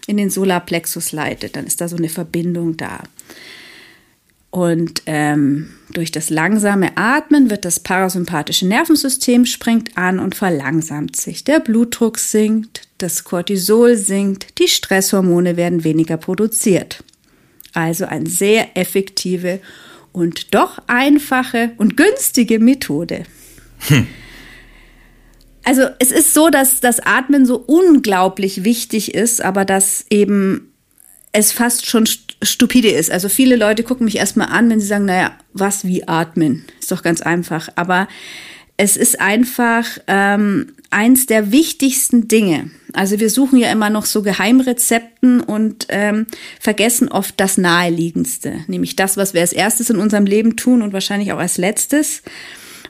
in 0.06 0.16
den 0.16 0.30
Solarplexus 0.30 1.10
leitet. 1.10 1.56
Dann 1.56 1.66
ist 1.66 1.80
da 1.80 1.88
so 1.88 1.96
eine 1.96 2.08
Verbindung 2.08 2.76
da. 2.76 3.02
Und 4.50 5.02
ähm, 5.06 5.70
durch 5.92 6.12
das 6.12 6.30
langsame 6.30 6.96
Atmen 6.96 7.50
wird 7.50 7.64
das 7.64 7.80
parasympathische 7.80 8.68
Nervensystem 8.68 9.44
springt 9.44 9.98
an 9.98 10.20
und 10.20 10.37
verlangsamt 10.37 11.16
sich. 11.16 11.42
Der 11.42 11.58
Blutdruck 11.58 12.20
sinkt, 12.20 12.82
das 12.98 13.24
Cortisol 13.24 13.96
sinkt, 13.96 14.60
die 14.60 14.68
Stresshormone 14.68 15.56
werden 15.56 15.82
weniger 15.82 16.16
produziert. 16.16 17.02
Also 17.72 18.04
eine 18.04 18.28
sehr 18.30 18.76
effektive 18.76 19.58
und 20.12 20.54
doch 20.54 20.78
einfache 20.87 21.72
und 21.76 21.96
günstige 21.96 22.60
Methode. 22.60 23.24
Hm. 23.80 24.06
Also 25.64 25.82
es 25.98 26.12
ist 26.12 26.34
so, 26.34 26.50
dass 26.50 26.80
das 26.80 27.00
Atmen 27.00 27.46
so 27.46 27.56
unglaublich 27.56 28.64
wichtig 28.64 29.14
ist, 29.14 29.42
aber 29.42 29.64
dass 29.64 30.04
eben 30.10 30.74
es 31.32 31.52
fast 31.52 31.87
schon 31.87 32.06
stupide 32.42 32.90
ist. 32.90 33.10
Also 33.10 33.28
viele 33.28 33.56
Leute 33.56 33.82
gucken 33.82 34.04
mich 34.04 34.16
erstmal 34.16 34.48
an, 34.48 34.70
wenn 34.70 34.78
sie 34.78 34.87
sagen, 34.87 35.06
naja, 35.06 35.32
was 35.52 35.84
wie 35.84 36.06
atmen? 36.06 36.64
Ist 36.80 36.92
doch 36.92 37.02
ganz 37.02 37.22
einfach. 37.22 37.68
Aber 37.76 38.08
es 38.76 38.96
ist 38.96 39.20
einfach 39.20 39.87
ähm, 40.06 40.72
eins 40.90 41.26
der 41.26 41.50
wichtigsten 41.50 42.28
Dinge. 42.28 42.70
Also 42.92 43.18
wir 43.18 43.30
suchen 43.30 43.58
ja 43.58 43.72
immer 43.72 43.90
noch 43.90 44.04
so 44.04 44.22
Geheimrezepten 44.22 45.40
und 45.40 45.87
ähm, 45.88 46.26
vergessen 46.60 47.08
oft 47.08 47.40
das 47.40 47.58
Naheliegendste, 47.58 48.64
nämlich 48.68 48.94
das, 48.94 49.16
was 49.16 49.34
wir 49.34 49.40
als 49.40 49.52
erstes 49.52 49.90
in 49.90 49.96
unserem 49.96 50.26
Leben 50.26 50.56
tun 50.56 50.82
und 50.82 50.92
wahrscheinlich 50.92 51.32
auch 51.32 51.38
als 51.38 51.58
letztes. 51.58 52.22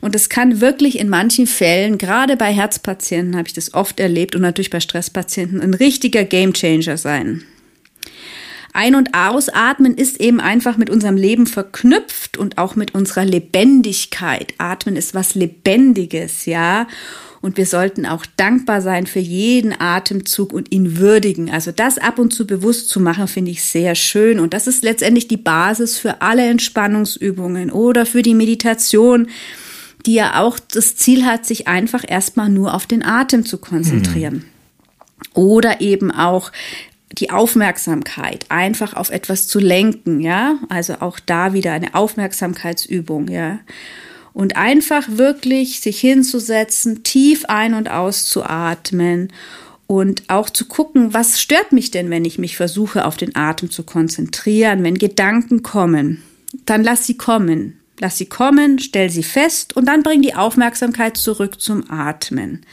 Und 0.04 0.14
es 0.14 0.28
kann 0.28 0.60
wirklich 0.60 0.98
in 0.98 1.08
manchen 1.08 1.46
Fällen, 1.46 1.96
gerade 1.96 2.36
bei 2.36 2.52
Herzpatienten 2.52 3.36
habe 3.38 3.48
ich 3.48 3.54
das 3.54 3.72
oft 3.72 3.98
erlebt 3.98 4.36
und 4.36 4.42
natürlich 4.42 4.68
bei 4.68 4.80
Stresspatienten, 4.80 5.62
ein 5.62 5.72
richtiger 5.72 6.24
Gamechanger 6.24 6.98
sein. 6.98 7.42
Ein- 8.74 8.96
und 8.96 9.14
Ausatmen 9.14 9.94
ist 9.94 10.20
eben 10.20 10.40
einfach 10.40 10.76
mit 10.76 10.90
unserem 10.90 11.16
Leben 11.16 11.46
verknüpft 11.46 12.36
und 12.36 12.58
auch 12.58 12.76
mit 12.76 12.94
unserer 12.94 13.24
Lebendigkeit. 13.24 14.52
Atmen 14.58 14.96
ist 14.96 15.14
was 15.14 15.34
Lebendiges, 15.34 16.44
ja. 16.44 16.86
Und 17.40 17.56
wir 17.56 17.64
sollten 17.64 18.04
auch 18.04 18.26
dankbar 18.36 18.82
sein 18.82 19.06
für 19.06 19.20
jeden 19.20 19.72
Atemzug 19.80 20.52
und 20.52 20.70
ihn 20.70 20.98
würdigen. 20.98 21.50
Also 21.50 21.72
das 21.72 21.96
ab 21.96 22.18
und 22.18 22.34
zu 22.34 22.46
bewusst 22.46 22.90
zu 22.90 23.00
machen, 23.00 23.26
finde 23.26 23.52
ich 23.52 23.62
sehr 23.62 23.94
schön. 23.94 24.38
Und 24.38 24.52
das 24.52 24.66
ist 24.66 24.84
letztendlich 24.84 25.28
die 25.28 25.38
Basis 25.38 25.96
für 25.96 26.20
alle 26.20 26.46
Entspannungsübungen 26.46 27.72
oder 27.72 28.04
für 28.04 28.20
die 28.20 28.34
Meditation 28.34 29.28
die 30.06 30.14
ja 30.14 30.40
auch 30.40 30.58
das 30.58 30.96
Ziel 30.96 31.24
hat, 31.24 31.46
sich 31.46 31.66
einfach 31.68 32.04
erstmal 32.06 32.48
nur 32.48 32.74
auf 32.74 32.86
den 32.86 33.04
Atem 33.04 33.44
zu 33.44 33.58
konzentrieren. 33.58 34.34
Mhm. 34.34 34.44
Oder 35.34 35.80
eben 35.80 36.10
auch 36.10 36.52
die 37.12 37.30
Aufmerksamkeit 37.30 38.46
einfach 38.48 38.94
auf 38.94 39.10
etwas 39.10 39.46
zu 39.46 39.58
lenken, 39.60 40.20
ja? 40.20 40.56
Also 40.68 40.94
auch 41.00 41.20
da 41.20 41.52
wieder 41.52 41.72
eine 41.72 41.94
Aufmerksamkeitsübung, 41.94 43.28
ja? 43.28 43.60
Und 44.32 44.56
einfach 44.56 45.04
wirklich 45.08 45.80
sich 45.80 46.00
hinzusetzen, 46.00 47.04
tief 47.04 47.44
ein- 47.46 47.74
und 47.74 47.88
auszuatmen 47.88 49.32
und 49.86 50.24
auch 50.28 50.50
zu 50.50 50.64
gucken, 50.64 51.14
was 51.14 51.40
stört 51.40 51.72
mich 51.72 51.90
denn, 51.90 52.10
wenn 52.10 52.24
ich 52.24 52.38
mich 52.38 52.56
versuche, 52.56 53.04
auf 53.04 53.16
den 53.16 53.36
Atem 53.36 53.70
zu 53.70 53.84
konzentrieren, 53.84 54.82
wenn 54.82 54.98
Gedanken 54.98 55.62
kommen. 55.62 56.22
Dann 56.66 56.82
lass 56.82 57.06
sie 57.06 57.16
kommen. 57.16 57.78
Lass 58.00 58.18
sie 58.18 58.26
kommen, 58.26 58.78
stell 58.80 59.08
sie 59.08 59.22
fest 59.22 59.76
und 59.76 59.86
dann 59.86 60.02
bring 60.02 60.20
die 60.20 60.34
Aufmerksamkeit 60.34 61.16
zurück 61.16 61.60
zum 61.60 61.90
Atmen. 61.90 62.66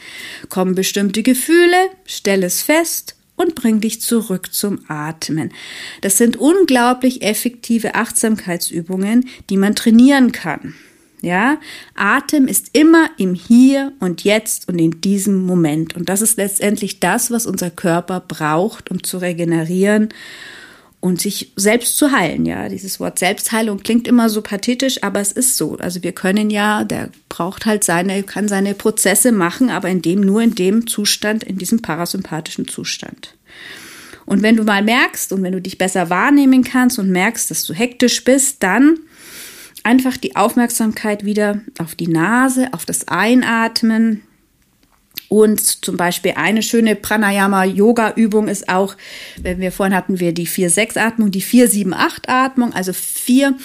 Kommen 0.48 0.74
bestimmte 0.74 1.22
Gefühle, 1.22 1.76
stell 2.04 2.42
es 2.42 2.62
fest 2.62 3.14
und 3.36 3.54
bring 3.54 3.80
dich 3.80 4.00
zurück 4.00 4.52
zum 4.52 4.80
Atmen. 4.88 5.52
Das 6.00 6.18
sind 6.18 6.36
unglaublich 6.36 7.22
effektive 7.22 7.94
Achtsamkeitsübungen, 7.94 9.28
die 9.48 9.56
man 9.56 9.76
trainieren 9.76 10.32
kann. 10.32 10.74
Ja, 11.20 11.60
Atem 11.94 12.48
ist 12.48 12.70
immer 12.72 13.08
im 13.16 13.34
Hier 13.34 13.92
und 14.00 14.24
Jetzt 14.24 14.68
und 14.68 14.80
in 14.80 15.00
diesem 15.00 15.46
Moment. 15.46 15.94
Und 15.94 16.08
das 16.08 16.20
ist 16.20 16.36
letztendlich 16.36 16.98
das, 16.98 17.30
was 17.30 17.46
unser 17.46 17.70
Körper 17.70 18.18
braucht, 18.18 18.90
um 18.90 19.04
zu 19.04 19.18
regenerieren 19.18 20.08
und 21.02 21.20
sich 21.20 21.52
selbst 21.56 21.96
zu 21.96 22.12
heilen. 22.12 22.46
Ja, 22.46 22.68
dieses 22.68 23.00
Wort 23.00 23.18
Selbstheilung 23.18 23.82
klingt 23.82 24.06
immer 24.06 24.28
so 24.28 24.40
pathetisch, 24.40 25.02
aber 25.02 25.18
es 25.18 25.32
ist 25.32 25.56
so. 25.56 25.76
Also 25.78 26.04
wir 26.04 26.12
können 26.12 26.48
ja, 26.48 26.84
der 26.84 27.10
braucht 27.28 27.66
halt 27.66 27.82
seine, 27.82 28.22
kann 28.22 28.46
seine 28.46 28.72
Prozesse 28.74 29.32
machen, 29.32 29.68
aber 29.68 29.88
in 29.88 30.00
dem, 30.00 30.20
nur 30.20 30.40
in 30.42 30.54
dem 30.54 30.86
Zustand, 30.86 31.42
in 31.42 31.58
diesem 31.58 31.82
parasympathischen 31.82 32.68
Zustand. 32.68 33.34
Und 34.26 34.42
wenn 34.42 34.56
du 34.56 34.62
mal 34.62 34.84
merkst 34.84 35.32
und 35.32 35.42
wenn 35.42 35.52
du 35.52 35.60
dich 35.60 35.76
besser 35.76 36.08
wahrnehmen 36.08 36.62
kannst 36.62 37.00
und 37.00 37.10
merkst, 37.10 37.50
dass 37.50 37.64
du 37.66 37.74
hektisch 37.74 38.22
bist, 38.22 38.62
dann 38.62 38.96
einfach 39.82 40.16
die 40.16 40.36
Aufmerksamkeit 40.36 41.24
wieder 41.24 41.62
auf 41.78 41.96
die 41.96 42.06
Nase, 42.06 42.68
auf 42.72 42.84
das 42.84 43.08
Einatmen, 43.08 44.22
und 45.32 45.82
zum 45.82 45.96
Beispiel 45.96 46.34
eine 46.36 46.62
schöne 46.62 46.94
Pranayama-Yoga-Übung 46.94 48.48
ist 48.48 48.68
auch, 48.68 48.98
wenn 49.40 49.60
wir 49.60 49.72
vorhin 49.72 49.96
hatten 49.96 50.20
wir 50.20 50.34
die 50.34 50.46
4-6-Atmung, 50.46 51.30
die 51.30 51.42
4-7-8-Atmung, 51.42 52.74
also 52.74 52.92
vier 52.92 53.56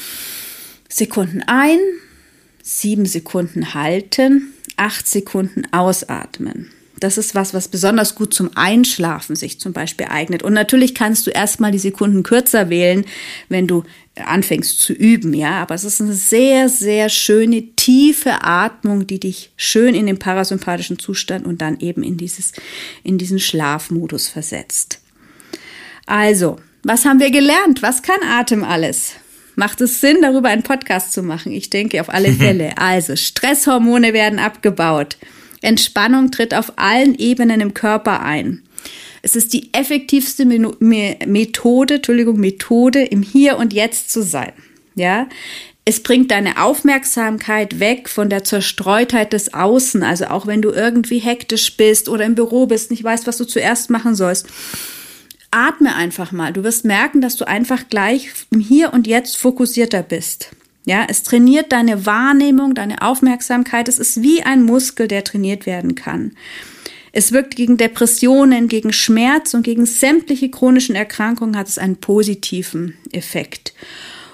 Sekunden 0.88 1.44
ein, 1.46 1.80
sieben 2.64 3.06
Sekunden 3.06 3.74
halten, 3.74 4.54
acht 4.78 5.10
Sekunden 5.10 5.66
ausatmen. 5.74 6.72
Das 7.00 7.18
ist 7.18 7.36
was, 7.36 7.54
was 7.54 7.68
besonders 7.68 8.16
gut 8.16 8.34
zum 8.34 8.50
Einschlafen 8.56 9.36
sich 9.36 9.60
zum 9.60 9.72
Beispiel 9.72 10.08
eignet. 10.10 10.42
Und 10.42 10.54
natürlich 10.54 10.96
kannst 10.96 11.28
du 11.28 11.32
erstmal 11.32 11.72
die 11.72 11.78
Sekunden 11.78 12.24
kürzer 12.24 12.70
wählen, 12.70 13.06
wenn 13.50 13.68
du 13.68 13.84
anfängst 14.16 14.80
zu 14.80 14.94
üben, 14.94 15.34
ja. 15.34 15.62
Aber 15.62 15.76
es 15.76 15.84
ist 15.84 16.02
eine 16.02 16.14
sehr, 16.14 16.70
sehr 16.70 17.10
schöne, 17.10 17.76
tiefe 17.76 18.44
Atmung, 18.44 19.06
die 19.06 19.20
dich 19.20 19.52
schön 19.58 19.94
in 19.94 20.08
den 20.08 20.18
parasympathischen 20.18 20.98
Zustand 20.98 21.46
und 21.46 21.62
dann 21.62 21.80
eben 21.80 22.02
in 22.02 22.18
dieses, 22.18 22.54
in 23.04 23.20
diesen 23.20 23.40
Schlafmodus 23.40 24.28
versetzt. 24.28 25.00
Also, 26.08 26.58
was 26.84 27.06
haben 27.06 27.20
wir 27.20 27.32
gelernt? 27.32 27.82
Was 27.84 28.02
kann 28.02 28.20
Atem 28.24 28.64
alles? 28.64 29.12
Macht 29.56 29.82
es 29.82 30.02
Sinn, 30.02 30.18
darüber 30.22 30.50
einen 30.50 30.64
Podcast 30.64 31.14
zu 31.14 31.22
machen? 31.22 31.52
Ich 31.52 31.70
denke 31.70 32.02
auf 32.02 32.10
alle 32.10 32.32
Fälle. 32.34 32.78
Also, 32.78 33.16
Stresshormone 33.16 34.14
werden 34.14 34.40
abgebaut. 34.40 35.18
Entspannung 35.62 36.32
tritt 36.32 36.54
auf 36.54 36.74
allen 36.76 37.16
Ebenen 37.16 37.62
im 37.62 37.74
Körper 37.74 38.22
ein. 38.22 38.64
Es 39.22 39.36
ist 39.36 39.54
die 39.54 39.74
effektivste 39.74 40.46
Methode, 40.46 41.96
Entschuldigung, 41.96 42.40
Methode, 42.40 43.04
im 43.04 43.22
Hier 43.22 43.58
und 43.58 43.74
Jetzt 43.74 44.12
zu 44.12 44.22
sein. 44.22 44.54
Ja, 44.96 45.28
es 45.90 46.04
bringt 46.04 46.32
deine 46.32 46.62
Aufmerksamkeit 46.62 47.80
weg 47.80 48.10
von 48.10 48.30
der 48.30 48.44
Zerstreutheit 48.44 49.32
des 49.32 49.54
Außen. 49.54 50.04
Also 50.04 50.26
auch 50.26 50.46
wenn 50.46 50.62
du 50.62 50.72
irgendwie 50.72 51.20
hektisch 51.20 51.78
bist 51.78 52.10
oder 52.10 52.26
im 52.26 52.36
Büro 52.36 52.66
bist, 52.66 52.92
nicht 52.92 53.04
weißt, 53.04 53.26
was 53.26 53.38
du 53.38 53.46
zuerst 53.46 53.90
machen 53.90 54.14
sollst. 54.14 54.48
Atme 55.50 55.96
einfach 55.96 56.34
mal. 56.34 56.52
Du 56.52 56.64
wirst 56.64 56.84
merken, 56.84 57.22
dass 57.22 57.38
du 57.38 57.48
einfach 57.48 57.88
gleich 57.90 58.30
im 58.52 58.60
Hier 58.60 58.92
und 58.94 59.08
Jetzt 59.08 59.38
fokussierter 59.38 60.04
bist. 60.04 60.50
Ja, 60.88 61.06
es 61.10 61.22
trainiert 61.22 61.74
deine 61.74 62.06
Wahrnehmung, 62.06 62.74
deine 62.74 63.02
Aufmerksamkeit. 63.02 63.90
Es 63.90 64.00
ist 64.00 64.22
wie 64.22 64.44
ein 64.44 64.64
Muskel, 64.64 65.10
der 65.10 65.26
trainiert 65.26 65.66
werden 65.66 65.96
kann. 65.96 66.32
Es 67.12 67.34
wirkt 67.34 67.58
gegen 67.58 67.76
Depressionen, 67.76 68.70
gegen 68.70 68.94
Schmerz 68.94 69.54
und 69.54 69.64
gegen 69.64 69.86
sämtliche 69.86 70.50
chronischen 70.50 70.96
Erkrankungen 70.96 71.58
hat 71.58 71.68
es 71.68 71.78
einen 71.78 71.98
positiven 71.98 72.98
Effekt. 73.12 73.74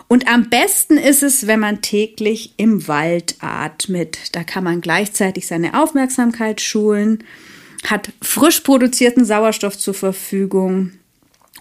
Und 0.07 0.27
am 0.27 0.51
besten 0.51 0.97
ist 0.97 1.23
es, 1.23 1.47
wenn 1.47 1.59
man 1.59 1.81
täglich 1.81 2.53
im 2.57 2.87
Wald 2.87 3.35
atmet. 3.39 4.35
Da 4.35 4.43
kann 4.43 4.63
man 4.63 4.79
gleichzeitig 4.79 5.47
seine 5.47 5.81
Aufmerksamkeit 5.81 6.61
schulen, 6.61 7.23
hat 7.87 8.11
frisch 8.21 8.59
produzierten 8.59 9.25
Sauerstoff 9.25 9.75
zur 9.75 9.95
Verfügung 9.95 10.91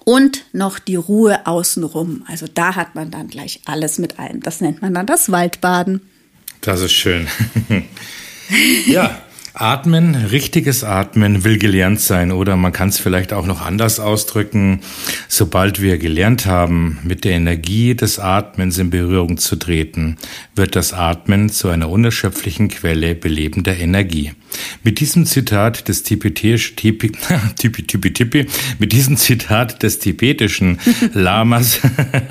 und 0.05 0.45
noch 0.53 0.79
die 0.79 0.97
Ruhe 0.97 1.47
außenrum. 1.47 2.25
Also 2.29 2.47
da 2.53 2.75
hat 2.75 2.95
man 2.95 3.11
dann 3.11 3.29
gleich 3.29 3.61
alles 3.65 3.99
mit 3.99 4.19
allem. 4.19 4.41
Das 4.41 4.61
nennt 4.61 4.83
man 4.83 4.95
dann 4.95 5.07
das 5.07 5.31
Waldbaden. 5.31 6.01
Das 6.61 6.81
ist 6.81 6.93
schön. 6.93 7.29
ja. 8.87 9.23
Atmen, 9.55 10.15
richtiges 10.15 10.83
Atmen 10.83 11.45
will 11.45 11.59
gelernt 11.59 12.01
sein 12.01 12.33
oder 12.33 12.57
man 12.57 12.73
kann 12.73 12.89
es 12.89 12.99
vielleicht 12.99 13.33
auch 13.33 13.47
noch 13.47 13.61
anders 13.61 14.01
ausdrücken. 14.01 14.81
Sobald 15.29 15.81
wir 15.83 15.99
gelernt 15.99 16.47
haben, 16.47 16.99
mit 17.05 17.25
der 17.25 17.33
Energie 17.33 17.95
des 17.95 18.19
Atmens 18.19 18.79
in 18.79 18.91
Berührung 18.91 19.37
zu 19.37 19.57
treten, 19.57 20.17
wird 20.55 20.75
das 20.75 20.93
Atmen 20.93 21.51
zu 21.51 21.69
einer 21.69 21.91
unerschöpflichen 21.91 22.69
Quelle 22.69 23.15
belebender 23.15 23.77
Energie. 23.77 24.33
Mit 24.85 25.01
diesem 25.01 25.27
Zitat 25.27 25.89
des 25.89 26.03
tibetisch, 26.03 26.75
tipi, 26.77 27.13
tipi, 27.57 27.83
tipi, 27.83 28.13
tipi, 28.13 28.47
mit 28.79 28.93
diesem 28.93 29.17
Zitat 29.17 29.83
des 29.83 29.99
tibetischen 29.99 30.79
Lamas 31.15 31.81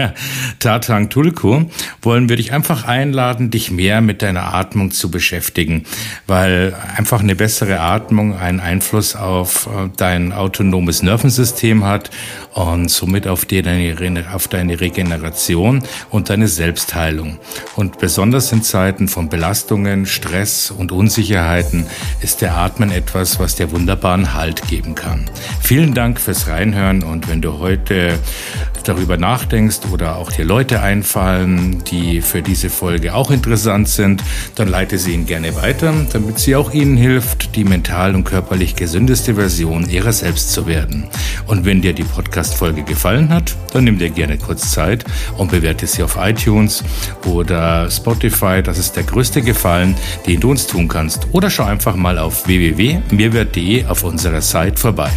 Tatang 0.60 1.10
Tulku 1.10 1.66
wollen 2.02 2.30
wir 2.30 2.36
dich 2.36 2.54
einfach 2.54 2.86
einladen, 2.86 3.52
dich 3.52 3.72
mehr 3.72 4.02
mit 4.02 4.22
deiner 4.22 4.54
Atmung 4.54 4.92
zu 4.92 5.12
beschäftigen, 5.12 5.86
weil 6.28 6.76
einfach 6.96 7.11
eine 7.20 7.36
bessere 7.36 7.80
Atmung 7.82 8.38
einen 8.38 8.60
Einfluss 8.60 9.16
auf 9.16 9.68
äh, 9.68 9.90
dein 9.98 10.32
autonomes 10.32 11.04
Nervensystem 11.04 11.84
hat 11.84 12.10
und 12.54 12.90
somit 12.90 13.28
auf, 13.28 13.46
deine, 13.46 14.26
auf 14.34 14.48
deine 14.48 14.80
Regeneration 14.80 15.84
und 16.10 16.30
deine 16.30 16.48
Selbstheilung. 16.48 17.38
Und 17.76 18.00
besonders 18.00 18.52
in 18.52 18.64
Zeiten 18.64 19.08
von 19.08 19.30
Belastungen, 19.30 20.06
Stress 20.06 20.72
und 20.72 20.92
Unsicherheiten 20.92 21.86
ist 22.22 22.42
der 22.42 22.56
Atmen 22.56 22.92
etwas, 22.92 23.40
was 23.40 23.56
dir 23.56 23.72
wunderbaren 23.72 24.34
Halt 24.34 24.68
geben 24.68 24.96
kann. 24.96 25.30
Vielen 25.62 25.94
Dank 25.94 26.20
fürs 26.20 26.48
Reinhören 26.48 27.04
und 27.04 27.30
wenn 27.30 27.42
du 27.42 27.60
heute 27.60 28.18
darüber 28.84 29.18
nachdenkst 29.18 29.80
oder 29.92 30.18
auch 30.18 30.32
dir 30.32 30.46
Leute 30.46 30.82
einfallen, 30.82 31.84
die 31.86 32.22
für 32.22 32.42
diese 32.42 32.70
Folge 32.70 33.14
auch 33.14 33.32
interessant 33.32 33.88
sind, 33.88 34.24
dann 34.56 34.68
leite 34.68 34.98
sie 34.98 35.14
ihnen 35.14 35.26
gerne 35.26 35.56
weiter, 35.56 35.94
damit 36.12 36.40
sie 36.40 36.56
auch 36.56 36.74
ihnen 36.74 36.98
hilft, 36.98 37.56
die 37.56 37.64
mental 37.64 38.16
und 38.16 38.24
körperlich 38.24 38.76
gesündeste 38.76 39.36
Version 39.36 39.90
ihrer 39.90 40.12
selbst 40.12 40.52
zu 40.52 40.68
werden. 40.68 41.06
Und 41.48 41.66
wenn 41.66 41.82
dir 41.82 41.94
die 41.94 42.04
Podcast-Folge 42.04 42.84
gefallen 42.84 43.30
hat, 43.30 43.56
dann 43.74 43.84
nimm 43.84 43.98
dir 43.98 44.10
gerne 44.10 44.38
kurz 44.38 44.72
Zeit 44.72 45.06
und 45.38 45.52
bewerte 45.52 45.88
sie 45.88 46.04
auf 46.04 46.18
iTunes 46.20 46.84
oder 47.26 47.90
Spotify. 47.90 48.62
Das 48.64 48.78
ist 48.78 48.96
der 48.96 49.04
größte 49.04 49.42
Gefallen, 49.42 49.96
den 50.28 50.40
du 50.40 50.52
uns 50.52 50.68
tun 50.68 50.88
kannst. 50.88 51.28
Oder 51.32 51.50
schau 51.50 51.64
einfach 51.66 51.96
mal 51.96 52.18
auf 52.18 52.48
www.mehrwert.de 52.48 53.86
auf 53.86 54.04
unserer 54.04 54.42
Seite 54.42 54.78
vorbei. 54.78 55.12